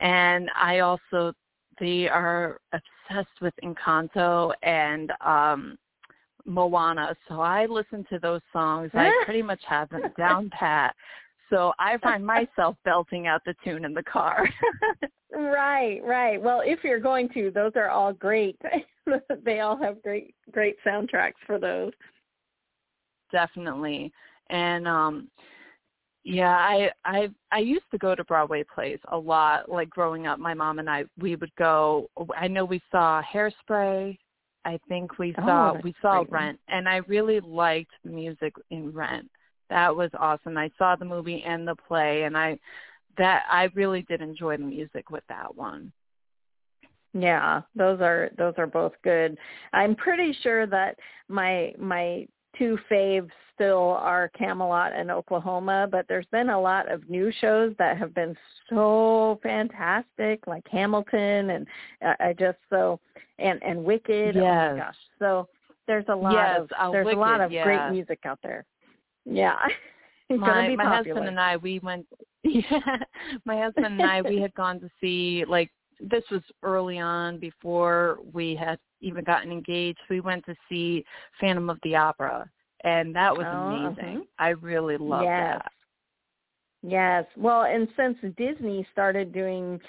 And 0.00 0.50
I 0.58 0.80
also 0.80 1.32
they 1.78 2.08
are 2.08 2.58
obsessed 2.72 3.40
with 3.40 3.54
Encanto 3.62 4.52
and 4.62 5.12
um 5.24 5.78
Moana. 6.44 7.14
So 7.28 7.40
I 7.40 7.66
listen 7.66 8.04
to 8.10 8.18
those 8.18 8.40
songs. 8.52 8.90
I 8.94 9.10
pretty 9.24 9.42
much 9.42 9.60
have 9.66 9.88
them 9.90 10.02
down 10.16 10.50
pat. 10.50 10.94
So 11.50 11.72
I 11.78 11.96
find 12.02 12.24
myself 12.24 12.76
belting 12.84 13.26
out 13.26 13.42
the 13.44 13.54
tune 13.64 13.84
in 13.84 13.94
the 13.94 14.02
car. 14.02 14.48
right, 15.32 16.00
right. 16.04 16.40
Well, 16.40 16.62
if 16.64 16.84
you're 16.84 17.00
going 17.00 17.28
to, 17.30 17.50
those 17.50 17.72
are 17.76 17.88
all 17.88 18.12
great. 18.12 18.58
they 19.44 19.60
all 19.60 19.76
have 19.76 20.02
great 20.02 20.34
great 20.50 20.76
soundtracks 20.84 21.34
for 21.46 21.58
those. 21.58 21.92
Definitely. 23.32 24.12
And 24.50 24.86
um 24.86 25.28
yeah, 26.24 26.56
I 26.56 26.90
I 27.04 27.28
I 27.52 27.58
used 27.58 27.84
to 27.92 27.98
go 27.98 28.14
to 28.14 28.24
Broadway 28.24 28.64
plays 28.74 28.98
a 29.12 29.16
lot. 29.16 29.70
Like 29.70 29.88
growing 29.88 30.26
up, 30.26 30.40
my 30.40 30.54
mom 30.54 30.80
and 30.80 30.90
I 30.90 31.04
we 31.18 31.36
would 31.36 31.54
go. 31.56 32.08
I 32.36 32.48
know 32.48 32.64
we 32.64 32.82
saw 32.90 33.22
Hairspray. 33.22 34.18
I 34.64 34.80
think 34.88 35.20
we 35.20 35.32
saw 35.34 35.74
oh, 35.74 35.80
we 35.84 35.94
saw 36.02 36.24
great. 36.24 36.32
Rent, 36.32 36.60
and 36.68 36.88
I 36.88 36.96
really 37.06 37.38
liked 37.38 37.92
the 38.04 38.10
music 38.10 38.54
in 38.70 38.92
Rent. 38.92 39.30
That 39.70 39.94
was 39.94 40.10
awesome. 40.18 40.56
I 40.56 40.70
saw 40.78 40.96
the 40.96 41.04
movie 41.04 41.42
and 41.46 41.66
the 41.66 41.74
play, 41.74 42.22
and 42.24 42.36
I 42.36 42.58
that 43.18 43.44
I 43.50 43.70
really 43.74 44.02
did 44.02 44.20
enjoy 44.20 44.56
the 44.56 44.64
music 44.64 45.10
with 45.10 45.24
that 45.28 45.54
one. 45.56 45.92
Yeah, 47.12 47.62
those 47.74 48.00
are 48.00 48.30
those 48.36 48.54
are 48.58 48.66
both 48.66 48.92
good. 49.02 49.38
I'm 49.72 49.94
pretty 49.96 50.36
sure 50.42 50.66
that 50.66 50.96
my 51.28 51.72
my 51.78 52.26
two 52.58 52.78
faves 52.90 53.30
still 53.54 53.96
are 54.00 54.30
Camelot 54.38 54.92
and 54.94 55.10
Oklahoma, 55.10 55.88
but 55.90 56.06
there's 56.08 56.26
been 56.30 56.50
a 56.50 56.60
lot 56.60 56.90
of 56.90 57.08
new 57.08 57.32
shows 57.40 57.74
that 57.78 57.96
have 57.96 58.14
been 58.14 58.36
so 58.68 59.40
fantastic, 59.42 60.46
like 60.46 60.64
Hamilton, 60.70 61.50
and 61.50 61.66
uh, 62.04 62.14
I 62.20 62.34
just 62.38 62.58
so 62.70 63.00
and 63.38 63.62
and 63.62 63.82
Wicked. 63.82 64.34
Yes. 64.34 64.44
Oh 64.44 64.74
my 64.74 64.78
gosh! 64.78 64.96
So 65.18 65.48
there's 65.86 66.04
a 66.08 66.14
lot 66.14 66.32
yes, 66.32 66.60
of 66.60 66.68
uh, 66.78 66.90
there's 66.92 67.06
Wicked, 67.06 67.18
a 67.18 67.20
lot 67.20 67.40
of 67.40 67.50
yeah. 67.50 67.64
great 67.64 67.92
music 67.92 68.20
out 68.24 68.38
there. 68.42 68.64
Yeah, 69.26 69.56
my 70.30 70.68
my 70.76 70.84
popular. 70.84 70.96
husband 70.96 71.28
and 71.28 71.40
I 71.40 71.56
we 71.56 71.78
went. 71.80 72.06
Yeah, 72.44 72.98
my 73.44 73.60
husband 73.60 73.86
and 73.86 74.02
I 74.04 74.22
we 74.22 74.40
had 74.40 74.54
gone 74.54 74.78
to 74.78 74.88
see 75.00 75.44
like 75.48 75.68
this 76.00 76.22
was 76.30 76.42
early 76.62 77.00
on 77.00 77.38
before 77.38 78.18
we 78.32 78.54
had 78.54 78.78
even 79.00 79.24
gotten 79.24 79.50
engaged. 79.50 79.98
We 80.08 80.20
went 80.20 80.46
to 80.46 80.54
see 80.68 81.04
Phantom 81.40 81.68
of 81.68 81.78
the 81.82 81.96
Opera 81.96 82.48
and 82.84 83.14
that 83.16 83.36
was 83.36 83.46
Oh, 83.50 83.56
amazing. 83.56 84.16
uh-huh. 84.18 84.24
I 84.38 84.48
really 84.50 84.96
loved 84.96 85.24
Yes. 85.24 85.60
that. 85.62 85.72
Yes. 86.88 87.24
Well, 87.36 87.64
and 87.64 87.88
since 87.96 88.16
Disney 88.36 88.86
started 88.92 89.32
doing 89.32 89.80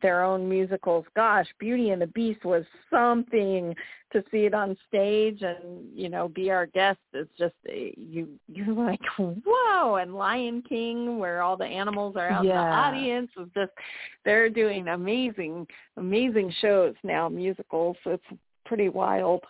their 0.00 0.24
own 0.24 0.48
musicals, 0.48 1.04
gosh, 1.14 1.46
Beauty 1.58 1.90
and 1.90 2.00
the 2.00 2.06
Beast 2.06 2.42
was 2.42 2.64
something 2.88 3.74
to 4.14 4.24
see 4.30 4.46
it 4.46 4.54
on 4.54 4.74
stage 4.88 5.42
and, 5.42 5.86
you 5.94 6.08
know, 6.08 6.28
be 6.28 6.50
our 6.50 6.64
guest 6.64 7.00
is 7.12 7.28
just 7.38 7.54
eh, 7.68 7.90
you 7.98 8.28
you're 8.48 8.72
like, 8.72 9.00
"Whoa!" 9.18 9.96
And 9.96 10.14
Lion 10.14 10.62
King 10.66 11.18
where 11.18 11.42
all 11.42 11.58
the 11.58 11.66
animals 11.66 12.16
are 12.16 12.30
out 12.30 12.46
in 12.46 12.48
the 12.48 12.56
audience 12.56 13.30
was 13.36 13.48
just 13.54 13.72
they're 14.24 14.48
doing 14.48 14.88
amazing 14.88 15.66
amazing 15.98 16.50
shows 16.62 16.94
now, 17.04 17.28
musicals. 17.28 17.98
It's 18.06 18.24
pretty 18.64 18.88
wild. 18.88 19.42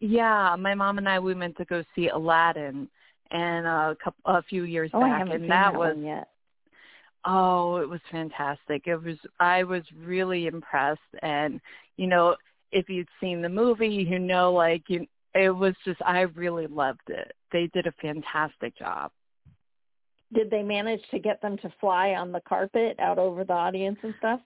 Yeah, 0.00 0.56
my 0.58 0.74
mom 0.74 0.98
and 0.98 1.08
I 1.08 1.18
we 1.18 1.32
went 1.32 1.56
to 1.56 1.64
go 1.64 1.82
see 1.94 2.08
Aladdin 2.08 2.86
and 3.30 3.66
a 3.66 3.96
couple 4.02 4.20
a 4.26 4.42
few 4.42 4.64
years 4.64 4.90
Oh, 4.92 5.00
back 5.00 5.22
and 5.22 5.30
that 5.30 5.48
that 5.48 5.74
was 5.74 5.96
one 5.96 6.04
yet. 6.04 6.28
oh, 7.24 7.76
it 7.76 7.88
was 7.88 8.00
fantastic. 8.10 8.86
It 8.86 8.96
was 8.96 9.16
I 9.38 9.62
was 9.64 9.82
really 9.96 10.46
impressed 10.46 11.00
and 11.22 11.60
you 11.96 12.06
know, 12.06 12.36
if 12.72 12.88
you'd 12.88 13.08
seen 13.20 13.42
the 13.42 13.48
movie, 13.48 13.88
you 13.88 14.18
know 14.18 14.52
like 14.52 14.82
you 14.88 15.06
it 15.34 15.50
was 15.50 15.74
just 15.84 16.00
I 16.04 16.20
really 16.22 16.66
loved 16.66 17.08
it. 17.08 17.32
They 17.52 17.68
did 17.72 17.86
a 17.86 17.92
fantastic 18.00 18.76
job. 18.76 19.10
Did 20.32 20.50
they 20.50 20.62
manage 20.62 21.02
to 21.10 21.18
get 21.18 21.42
them 21.42 21.56
to 21.58 21.72
fly 21.80 22.10
on 22.10 22.32
the 22.32 22.40
carpet 22.40 22.96
out 23.00 23.18
over 23.18 23.44
the 23.44 23.52
audience 23.52 23.98
and 24.02 24.14
stuff? 24.18 24.40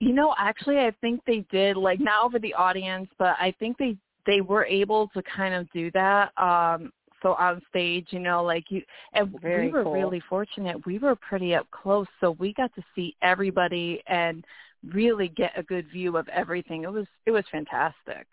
You 0.00 0.12
know, 0.12 0.34
actually 0.38 0.78
I 0.78 0.92
think 1.00 1.20
they 1.26 1.44
did 1.50 1.76
like 1.76 2.00
not 2.00 2.24
over 2.24 2.38
the 2.38 2.54
audience, 2.54 3.08
but 3.18 3.36
I 3.38 3.54
think 3.58 3.76
they 3.78 3.96
they 4.26 4.40
were 4.40 4.64
able 4.66 5.08
to 5.08 5.22
kind 5.22 5.54
of 5.54 5.70
do 5.72 5.90
that 5.92 6.30
um 6.38 6.92
so 7.22 7.34
on 7.34 7.60
stage 7.68 8.06
you 8.10 8.18
know 8.18 8.42
like 8.42 8.64
you 8.70 8.82
and 9.14 9.34
Very 9.40 9.66
we 9.66 9.72
were 9.72 9.84
cool. 9.84 9.92
really 9.92 10.22
fortunate 10.28 10.84
we 10.86 10.98
were 10.98 11.16
pretty 11.16 11.54
up 11.54 11.66
close 11.70 12.06
so 12.20 12.32
we 12.32 12.52
got 12.54 12.74
to 12.74 12.82
see 12.94 13.14
everybody 13.22 14.02
and 14.06 14.44
really 14.92 15.28
get 15.28 15.52
a 15.58 15.62
good 15.62 15.86
view 15.90 16.16
of 16.16 16.26
everything 16.28 16.84
it 16.84 16.92
was 16.92 17.06
it 17.26 17.30
was 17.30 17.44
fantastic 17.50 18.26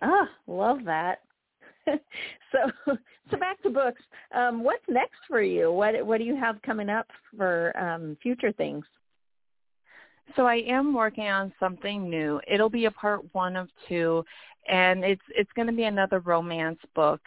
Ah, 0.00 0.28
love 0.46 0.84
that. 0.84 1.22
so 1.86 2.58
so 3.30 3.36
back 3.36 3.60
to 3.62 3.70
books. 3.70 4.00
Um, 4.32 4.62
what's 4.62 4.84
next 4.88 5.18
for 5.26 5.42
you? 5.42 5.72
What 5.72 6.06
what 6.06 6.18
do 6.18 6.24
you 6.24 6.36
have 6.36 6.62
coming 6.62 6.88
up 6.88 7.06
for 7.36 7.76
um, 7.76 8.16
future 8.22 8.52
things? 8.52 8.84
so 10.36 10.46
i 10.46 10.56
am 10.56 10.94
working 10.94 11.28
on 11.28 11.52
something 11.58 12.08
new 12.08 12.40
it'll 12.46 12.70
be 12.70 12.84
a 12.86 12.90
part 12.90 13.22
one 13.32 13.56
of 13.56 13.68
two 13.88 14.24
and 14.68 15.04
it's 15.04 15.22
it's 15.34 15.50
going 15.54 15.66
to 15.66 15.72
be 15.72 15.84
another 15.84 16.20
romance 16.20 16.78
book 16.94 17.20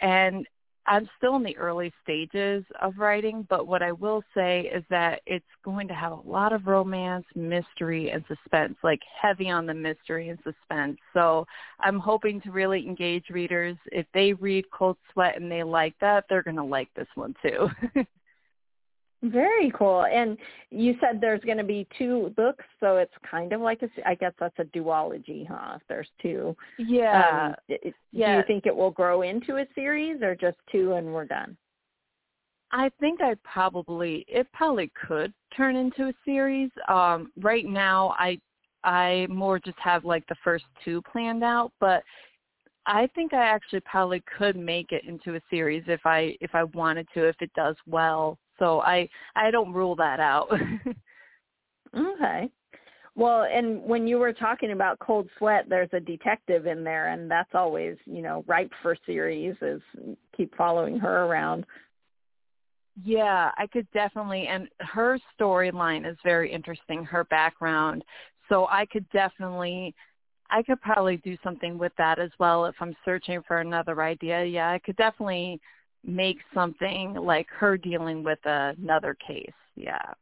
and 0.00 0.46
i'm 0.86 1.08
still 1.16 1.36
in 1.36 1.42
the 1.42 1.56
early 1.56 1.92
stages 2.02 2.64
of 2.80 2.96
writing 2.98 3.46
but 3.48 3.66
what 3.66 3.82
i 3.82 3.92
will 3.92 4.22
say 4.34 4.70
is 4.74 4.82
that 4.90 5.20
it's 5.26 5.44
going 5.64 5.86
to 5.86 5.94
have 5.94 6.12
a 6.12 6.28
lot 6.28 6.52
of 6.52 6.66
romance 6.66 7.24
mystery 7.34 8.10
and 8.10 8.24
suspense 8.26 8.76
like 8.82 9.00
heavy 9.20 9.50
on 9.50 9.66
the 9.66 9.74
mystery 9.74 10.28
and 10.28 10.38
suspense. 10.42 10.98
So 11.12 11.46
i'm 11.80 11.98
hoping 11.98 12.40
to 12.42 12.50
really 12.50 12.86
engage 12.86 13.28
readers. 13.30 13.76
If 13.86 14.06
they 14.14 14.32
read 14.32 14.64
cold 14.70 14.96
sweat 15.12 15.36
and 15.40 15.50
they 15.50 15.62
like 15.62 15.94
that 16.00 16.24
they're 16.28 16.42
going 16.42 16.56
to 16.56 16.64
like 16.64 16.88
this 16.94 17.08
one 17.14 17.34
too 17.42 17.68
Very 19.22 19.70
cool. 19.70 20.04
And 20.04 20.36
you 20.70 20.96
said 21.00 21.20
there's 21.20 21.40
going 21.42 21.58
to 21.58 21.64
be 21.64 21.86
two 21.96 22.32
books, 22.36 22.64
so 22.80 22.96
it's 22.96 23.12
kind 23.30 23.52
of 23.52 23.60
like 23.60 23.82
a. 23.82 23.88
I 24.08 24.16
guess 24.16 24.32
that's 24.40 24.58
a 24.58 24.64
duology, 24.64 25.46
huh? 25.46 25.74
If 25.76 25.82
there's 25.88 26.08
two. 26.20 26.56
yeah 26.78 27.48
Um, 27.48 27.54
it- 27.68 27.82
Do 27.84 27.94
yeah. 28.12 28.36
you 28.36 28.42
think 28.46 28.66
it 28.66 28.74
will 28.74 28.90
grow 28.90 29.22
into 29.22 29.56
a 29.58 29.66
series, 29.74 30.22
or 30.22 30.34
just 30.34 30.56
two 30.72 30.94
and 30.94 31.06
we're 31.14 31.26
done? 31.26 31.56
I 32.70 32.90
think 33.00 33.20
I 33.20 33.34
probably 33.44 34.24
it 34.28 34.50
probably 34.52 34.90
could 35.06 35.32
turn 35.56 35.76
into 35.76 36.08
a 36.08 36.14
series. 36.24 36.70
Um 36.88 37.30
right 37.40 37.66
now 37.66 38.14
I 38.18 38.38
I 38.84 39.26
more 39.30 39.58
just 39.58 39.78
have 39.78 40.04
like 40.04 40.26
the 40.26 40.34
first 40.42 40.64
two 40.84 41.02
planned 41.02 41.44
out, 41.44 41.72
but 41.80 42.02
I 42.86 43.08
think 43.14 43.34
I 43.34 43.44
actually 43.46 43.80
probably 43.80 44.22
could 44.38 44.56
make 44.56 44.92
it 44.92 45.04
into 45.04 45.36
a 45.36 45.40
series 45.50 45.84
if 45.88 46.00
I 46.06 46.36
if 46.40 46.54
I 46.54 46.64
wanted 46.64 47.08
to 47.14 47.28
if 47.28 47.36
it 47.40 47.52
does 47.54 47.76
well. 47.86 48.38
So 48.58 48.80
I 48.80 49.08
I 49.34 49.50
don't 49.50 49.72
rule 49.72 49.96
that 49.96 50.20
out. 50.20 50.48
okay. 51.96 52.50
Well, 53.14 53.42
and 53.42 53.82
when 53.82 54.06
you 54.06 54.18
were 54.18 54.32
talking 54.32 54.72
about 54.72 54.98
Cold 54.98 55.28
Sweat, 55.36 55.66
there's 55.68 55.90
a 55.92 56.00
detective 56.00 56.66
in 56.66 56.82
there, 56.82 57.08
and 57.08 57.30
that's 57.30 57.54
always, 57.54 57.96
you 58.06 58.22
know, 58.22 58.42
ripe 58.46 58.72
for 58.80 58.96
series. 59.04 59.54
Is 59.60 59.82
keep 60.36 60.54
following 60.56 60.98
her 60.98 61.24
around. 61.24 61.66
Yeah, 63.02 63.50
I 63.56 63.66
could 63.66 63.90
definitely, 63.92 64.46
and 64.48 64.68
her 64.80 65.18
storyline 65.38 66.10
is 66.10 66.16
very 66.22 66.52
interesting. 66.52 67.04
Her 67.04 67.24
background, 67.24 68.04
so 68.48 68.66
I 68.66 68.86
could 68.86 69.08
definitely, 69.10 69.94
I 70.50 70.62
could 70.62 70.80
probably 70.80 71.16
do 71.18 71.36
something 71.42 71.78
with 71.78 71.92
that 71.96 72.18
as 72.18 72.30
well 72.38 72.66
if 72.66 72.74
I'm 72.80 72.94
searching 73.04 73.42
for 73.48 73.60
another 73.60 74.02
idea. 74.02 74.44
Yeah, 74.44 74.70
I 74.70 74.78
could 74.78 74.96
definitely 74.96 75.60
make 76.04 76.38
something 76.54 77.14
like 77.14 77.46
her 77.50 77.76
dealing 77.76 78.22
with 78.22 78.40
another 78.44 79.16
case. 79.26 79.50
Yeah. 79.76 80.12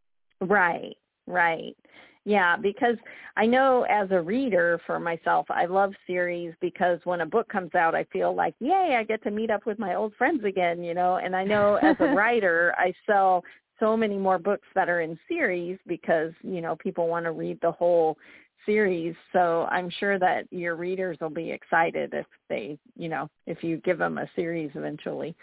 Right. 0.41 0.97
Right. 1.27 1.77
Yeah, 2.25 2.57
because 2.57 2.97
I 3.37 3.47
know 3.47 3.87
as 3.89 4.09
a 4.11 4.21
reader 4.21 4.81
for 4.87 5.01
myself, 5.01 5.47
I 5.49 5.65
love 5.65 5.93
series 6.07 6.53
because 6.61 7.01
when 7.05 7.23
a 7.23 7.27
book 7.27 7.49
comes 7.49 7.75
out, 7.75 7.95
I 7.95 8.05
feel 8.13 8.35
like, 8.35 8.55
yay, 8.61 8.97
I 8.99 9.05
get 9.05 9.23
to 9.23 9.31
meet 9.31 9.51
up 9.51 9.65
with 9.65 9.79
my 9.79 9.95
old 9.95 10.15
friends 10.17 10.45
again, 10.45 10.83
you 10.83 10.93
know. 10.93 11.17
And 11.17 11.35
I 11.35 11.45
know 11.45 11.77
as 11.77 11.97
a 12.01 12.09
writer, 12.15 12.75
I 12.77 12.93
sell 13.07 13.43
so 13.79 13.97
many 13.97 14.19
more 14.19 14.39
books 14.39 14.69
that 14.75 14.91
are 14.91 15.01
in 15.01 15.19
series 15.29 15.79
because, 15.87 16.33
you 16.43 16.61
know, 16.61 16.77
people 16.77 17.09
want 17.09 17.25
to 17.25 17.33
read 17.33 17.59
the 17.63 17.73
whole 17.73 18.19
series. 18.67 19.15
So 19.33 19.67
I'm 19.71 19.89
sure 19.99 20.19
that 20.19 20.45
your 20.51 20.77
readers 20.77 21.17
will 21.23 21.31
be 21.31 21.51
excited 21.51 22.13
if 22.13 22.27
they, 22.51 22.79
you 22.97 23.09
know, 23.09 23.29
if 23.47 23.65
you 23.65 23.79
give 23.79 23.97
them 23.97 24.19
a 24.19 24.29
series 24.37 24.71
eventually. 24.75 25.35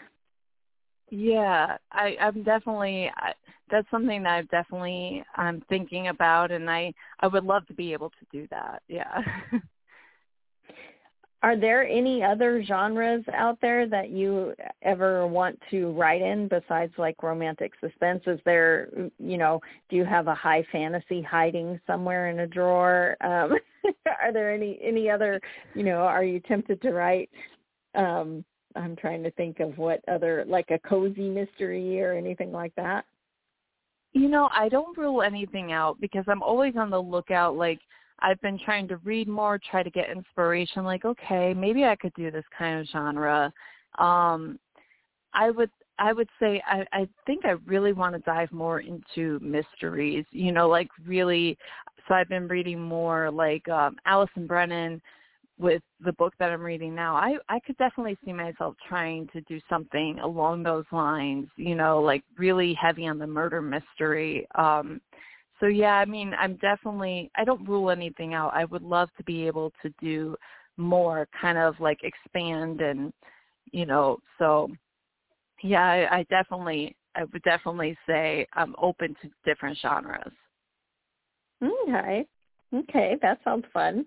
Yeah, 1.10 1.76
I, 1.92 2.16
I'm 2.20 2.42
definitely. 2.42 3.10
I, 3.16 3.32
that's 3.70 3.90
something 3.90 4.22
that 4.22 4.32
I've 4.32 4.48
definitely 4.48 5.22
I'm 5.36 5.62
thinking 5.68 6.08
about, 6.08 6.50
and 6.50 6.70
I 6.70 6.92
I 7.20 7.26
would 7.26 7.44
love 7.44 7.66
to 7.66 7.74
be 7.74 7.92
able 7.92 8.10
to 8.10 8.26
do 8.32 8.46
that. 8.50 8.82
Yeah. 8.88 9.20
Are 11.40 11.56
there 11.56 11.86
any 11.86 12.24
other 12.24 12.64
genres 12.64 13.22
out 13.32 13.58
there 13.60 13.86
that 13.88 14.10
you 14.10 14.54
ever 14.82 15.24
want 15.24 15.56
to 15.70 15.92
write 15.92 16.20
in 16.20 16.48
besides 16.48 16.92
like 16.98 17.22
romantic 17.22 17.74
suspense? 17.80 18.22
Is 18.26 18.40
there, 18.44 18.88
you 19.20 19.38
know, 19.38 19.60
do 19.88 19.94
you 19.94 20.04
have 20.04 20.26
a 20.26 20.34
high 20.34 20.66
fantasy 20.72 21.22
hiding 21.22 21.80
somewhere 21.86 22.30
in 22.30 22.40
a 22.40 22.46
drawer? 22.48 23.16
Um, 23.20 23.56
are 24.20 24.32
there 24.32 24.52
any 24.52 24.80
any 24.82 25.08
other, 25.08 25.40
you 25.74 25.84
know, 25.84 25.98
are 25.98 26.24
you 26.24 26.40
tempted 26.40 26.82
to 26.82 26.90
write 26.92 27.30
um 27.94 28.44
I'm 28.78 28.96
trying 28.96 29.22
to 29.24 29.30
think 29.32 29.60
of 29.60 29.76
what 29.76 30.00
other 30.08 30.44
like 30.46 30.70
a 30.70 30.78
cozy 30.78 31.28
mystery 31.28 32.00
or 32.00 32.14
anything 32.14 32.52
like 32.52 32.74
that. 32.76 33.04
You 34.12 34.28
know, 34.28 34.48
I 34.56 34.68
don't 34.68 34.96
rule 34.96 35.22
anything 35.22 35.72
out 35.72 36.00
because 36.00 36.24
I'm 36.28 36.42
always 36.42 36.74
on 36.76 36.90
the 36.90 37.00
lookout 37.00 37.56
like 37.56 37.80
I've 38.20 38.40
been 38.40 38.58
trying 38.64 38.88
to 38.88 38.96
read 38.98 39.28
more, 39.28 39.60
try 39.70 39.82
to 39.82 39.90
get 39.90 40.10
inspiration 40.10 40.84
like 40.84 41.04
okay, 41.04 41.52
maybe 41.54 41.84
I 41.84 41.96
could 41.96 42.14
do 42.14 42.30
this 42.30 42.44
kind 42.56 42.80
of 42.80 42.86
genre. 42.86 43.52
Um 43.98 44.58
I 45.34 45.50
would 45.50 45.70
I 45.98 46.12
would 46.12 46.28
say 46.40 46.62
I, 46.66 46.86
I 46.92 47.08
think 47.26 47.44
I 47.44 47.56
really 47.66 47.92
want 47.92 48.14
to 48.14 48.20
dive 48.20 48.52
more 48.52 48.80
into 48.80 49.40
mysteries, 49.42 50.24
you 50.30 50.52
know, 50.52 50.68
like 50.68 50.88
really 51.04 51.58
so 52.06 52.14
I've 52.14 52.28
been 52.28 52.48
reading 52.48 52.80
more 52.80 53.30
like 53.30 53.68
um 53.68 53.96
Allison 54.06 54.46
Brennan 54.46 55.02
with 55.58 55.82
the 56.04 56.12
book 56.14 56.34
that 56.38 56.50
I'm 56.50 56.62
reading 56.62 56.94
now, 56.94 57.16
I 57.16 57.36
I 57.48 57.60
could 57.60 57.76
definitely 57.78 58.16
see 58.24 58.32
myself 58.32 58.76
trying 58.88 59.28
to 59.32 59.40
do 59.42 59.60
something 59.68 60.18
along 60.20 60.62
those 60.62 60.84
lines, 60.92 61.48
you 61.56 61.74
know, 61.74 62.00
like 62.00 62.22
really 62.36 62.74
heavy 62.74 63.06
on 63.08 63.18
the 63.18 63.26
murder 63.26 63.60
mystery. 63.60 64.46
Um 64.54 65.00
so 65.60 65.66
yeah, 65.66 65.94
I 65.94 66.04
mean, 66.04 66.32
I'm 66.38 66.56
definitely 66.56 67.30
I 67.36 67.44
don't 67.44 67.68
rule 67.68 67.90
anything 67.90 68.34
out. 68.34 68.54
I 68.54 68.64
would 68.66 68.82
love 68.82 69.08
to 69.16 69.24
be 69.24 69.46
able 69.46 69.72
to 69.82 69.92
do 70.00 70.36
more 70.76 71.26
kind 71.40 71.58
of 71.58 71.78
like 71.80 71.98
expand 72.04 72.80
and 72.80 73.12
you 73.72 73.84
know, 73.84 74.18
so 74.38 74.70
yeah, 75.62 75.84
I, 75.84 76.18
I 76.18 76.22
definitely 76.30 76.96
I 77.16 77.24
would 77.24 77.42
definitely 77.42 77.96
say 78.06 78.46
I'm 78.52 78.76
open 78.80 79.16
to 79.22 79.30
different 79.44 79.76
genres. 79.78 80.32
Okay. 81.62 82.26
Okay, 82.74 83.16
that 83.22 83.38
sounds 83.44 83.64
fun. 83.72 84.04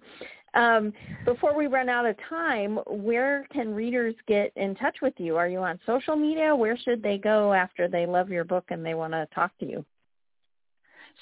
Um, 0.54 0.92
before 1.24 1.56
we 1.56 1.68
run 1.68 1.88
out 1.88 2.06
of 2.06 2.16
time, 2.28 2.78
where 2.88 3.48
can 3.54 3.74
readers 3.74 4.16
get 4.28 4.52
in 4.56 4.76
touch 4.76 4.98
with 5.02 5.14
you? 5.18 5.38
Are 5.38 5.48
you 5.48 5.60
on 5.60 5.80
social 5.86 6.16
media? 6.16 6.56
Where 6.56 6.78
should 6.78 7.02
they 7.02 7.18
go 7.18 7.54
after 7.54 7.88
they 7.88 8.06
love 8.06 8.30
your 8.30 8.44
book 8.44 8.66
and 8.70 8.86
they 8.86 8.94
want 8.94 9.14
to 9.14 9.28
talk 9.34 9.58
to 9.60 9.66
you? 9.66 9.86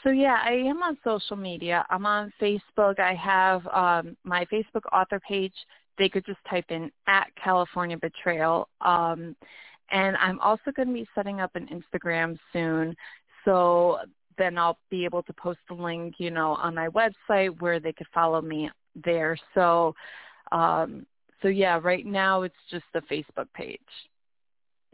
So 0.04 0.10
yeah, 0.10 0.40
I 0.44 0.52
am 0.52 0.82
on 0.82 0.98
social 1.04 1.36
media. 1.36 1.86
I'm 1.90 2.06
on 2.06 2.32
Facebook. 2.42 3.00
I 3.00 3.14
have 3.16 3.66
um, 3.68 4.18
my 4.24 4.46
Facebook 4.46 4.84
author 4.92 5.20
page. 5.20 5.54
They 5.98 6.10
could 6.10 6.26
just 6.26 6.40
type 6.50 6.66
in 6.70 6.92
at 7.08 7.28
California 7.42 7.98
Betrayal. 7.98 8.70
Um, 8.82 9.36
and 9.92 10.16
I'm 10.18 10.40
also 10.40 10.72
going 10.76 10.88
to 10.88 10.94
be 10.94 11.08
setting 11.14 11.42
up 11.42 11.56
an 11.56 11.68
Instagram 11.68 12.38
soon. 12.54 12.96
So 13.46 13.98
then 14.38 14.58
I'll 14.58 14.78
be 14.90 15.06
able 15.06 15.24
to 15.24 15.34
post 15.34 15.60
the 15.68 15.76
link, 15.76 16.16
you 16.18 16.32
know, 16.32 16.52
on 16.54 16.76
my 16.76 16.88
website 16.88 17.60
where 17.60 17.80
they 17.80 17.92
could 17.92 18.08
follow 18.14 18.42
me 18.42 18.70
there. 18.96 19.38
So, 19.54 19.96
um, 20.52 21.06
so 21.42 21.48
yeah, 21.48 21.80
right 21.82 22.06
now 22.06 22.42
it's 22.44 22.56
just 22.70 22.86
the 22.94 23.02
Facebook 23.02 23.48
page. 23.54 23.80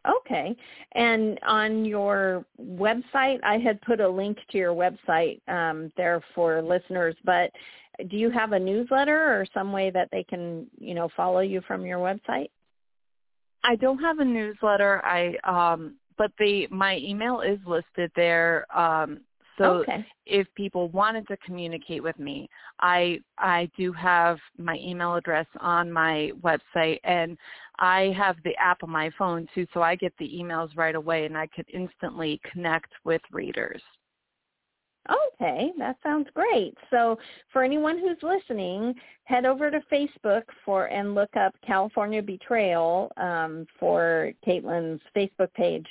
Okay. 0.08 0.56
And 0.94 1.40
on 1.48 1.84
your 1.86 2.46
website, 2.62 3.40
I 3.44 3.58
had 3.58 3.82
put 3.82 4.00
a 4.00 4.08
link 4.08 4.38
to 4.52 4.58
your 4.58 4.74
website 4.74 5.42
um, 5.48 5.92
there 5.98 6.22
for 6.36 6.62
listeners, 6.62 7.16
but 7.24 7.52
do 8.10 8.18
you 8.18 8.30
have 8.30 8.52
a 8.52 8.60
newsletter 8.60 9.40
or 9.40 9.46
some 9.54 9.72
way 9.72 9.90
that 9.90 10.10
they 10.12 10.24
can, 10.24 10.68
you 10.80 10.94
know, 10.94 11.10
follow 11.16 11.40
you 11.40 11.62
from 11.68 11.86
your 11.86 12.00
website? 12.00 12.50
I 13.64 13.76
don't 13.76 14.00
have 14.00 14.20
a 14.20 14.26
newsletter. 14.26 15.04
I 15.04 15.36
um 15.44 15.96
but 16.18 16.32
the 16.40 16.68
my 16.70 16.98
email 16.98 17.42
is 17.42 17.60
listed 17.66 18.12
there. 18.16 18.66
Um 18.76 19.22
so 19.58 19.65
okay. 19.65 20.06
if 20.26 20.48
people 20.56 20.89
wanted 20.89 21.28
to 21.28 21.38
communicate 21.38 22.04
with 22.04 22.18
me, 22.20 22.50
I 22.80 23.20
I 23.38 23.70
do 23.78 23.91
have 23.94 24.38
my 24.58 24.76
email 24.76 25.15
address 25.15 25.48
on 25.60 25.91
my 25.91 26.32
website 26.41 27.00
and 27.04 27.38
I 27.80 28.13
have 28.18 28.38
the 28.44 28.56
app 28.58 28.84
on 28.84 28.89
my 28.89 29.10
phone 29.18 29.48
too 29.54 29.65
so 29.74 29.82
I 29.82 29.96
get 29.96 30.13
the 30.20 30.30
emails 30.30 30.70
right 30.76 30.96
away 30.96 31.26
and 31.26 31.38
I 31.38 31.48
could 31.48 31.65
instantly 31.74 32.39
connect 32.52 32.91
with 33.04 33.22
readers. 33.32 33.82
Okay, 35.10 35.72
that 35.78 35.98
sounds 36.02 36.28
great. 36.34 36.76
So 36.89 37.18
for 37.54 37.63
anyone 37.63 38.00
who's 38.00 38.18
listening, 38.24 38.96
head 39.26 39.46
over 39.46 39.70
to 39.70 39.82
Facebook 39.91 40.44
for 40.63 40.86
and 40.86 41.13
look 41.13 41.36
up 41.36 41.54
California 41.65 42.22
Betrayal 42.22 43.12
um, 43.18 43.68
for 43.80 44.32
Katelyn's 44.46 45.02
Facebook 45.15 45.54
page. 45.54 45.86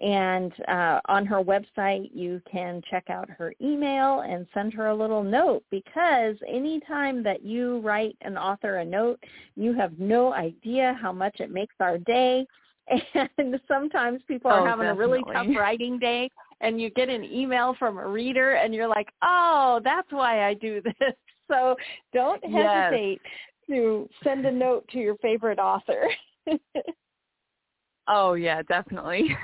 And 0.00 0.52
uh, 0.68 1.00
on 1.08 1.26
her 1.26 1.42
website, 1.42 2.10
you 2.14 2.40
can 2.50 2.80
check 2.90 3.10
out 3.10 3.28
her 3.28 3.52
email 3.60 4.20
and 4.20 4.46
send 4.54 4.72
her 4.74 4.88
a 4.88 4.94
little 4.94 5.22
note 5.22 5.62
because 5.70 6.36
anytime 6.48 7.22
that 7.24 7.44
you 7.44 7.80
write 7.80 8.16
an 8.22 8.38
author 8.38 8.76
a 8.78 8.84
note, 8.84 9.22
you 9.56 9.74
have 9.74 9.98
no 9.98 10.32
idea 10.32 10.96
how 11.00 11.12
much 11.12 11.40
it 11.40 11.50
makes 11.50 11.74
our 11.80 11.98
day. 11.98 12.46
And 13.38 13.60
sometimes 13.68 14.20
people 14.26 14.50
are 14.50 14.62
oh, 14.62 14.66
having 14.66 14.86
definitely. 14.86 15.04
a 15.04 15.08
really 15.08 15.32
tough 15.32 15.56
writing 15.56 15.98
day 15.98 16.28
and 16.60 16.80
you 16.80 16.90
get 16.90 17.08
an 17.08 17.24
email 17.24 17.74
from 17.78 17.98
a 17.98 18.06
reader 18.06 18.52
and 18.54 18.74
you're 18.74 18.88
like, 18.88 19.08
oh, 19.22 19.80
that's 19.82 20.10
why 20.10 20.46
I 20.46 20.54
do 20.54 20.82
this. 21.00 21.14
So 21.48 21.76
don't 22.12 22.42
hesitate 22.44 23.20
yes. 23.24 23.76
to 23.76 24.08
send 24.22 24.46
a 24.46 24.52
note 24.52 24.86
to 24.92 24.98
your 24.98 25.16
favorite 25.16 25.58
author. 25.58 26.08
oh 28.08 28.34
yeah, 28.34 28.62
definitely. 28.62 29.36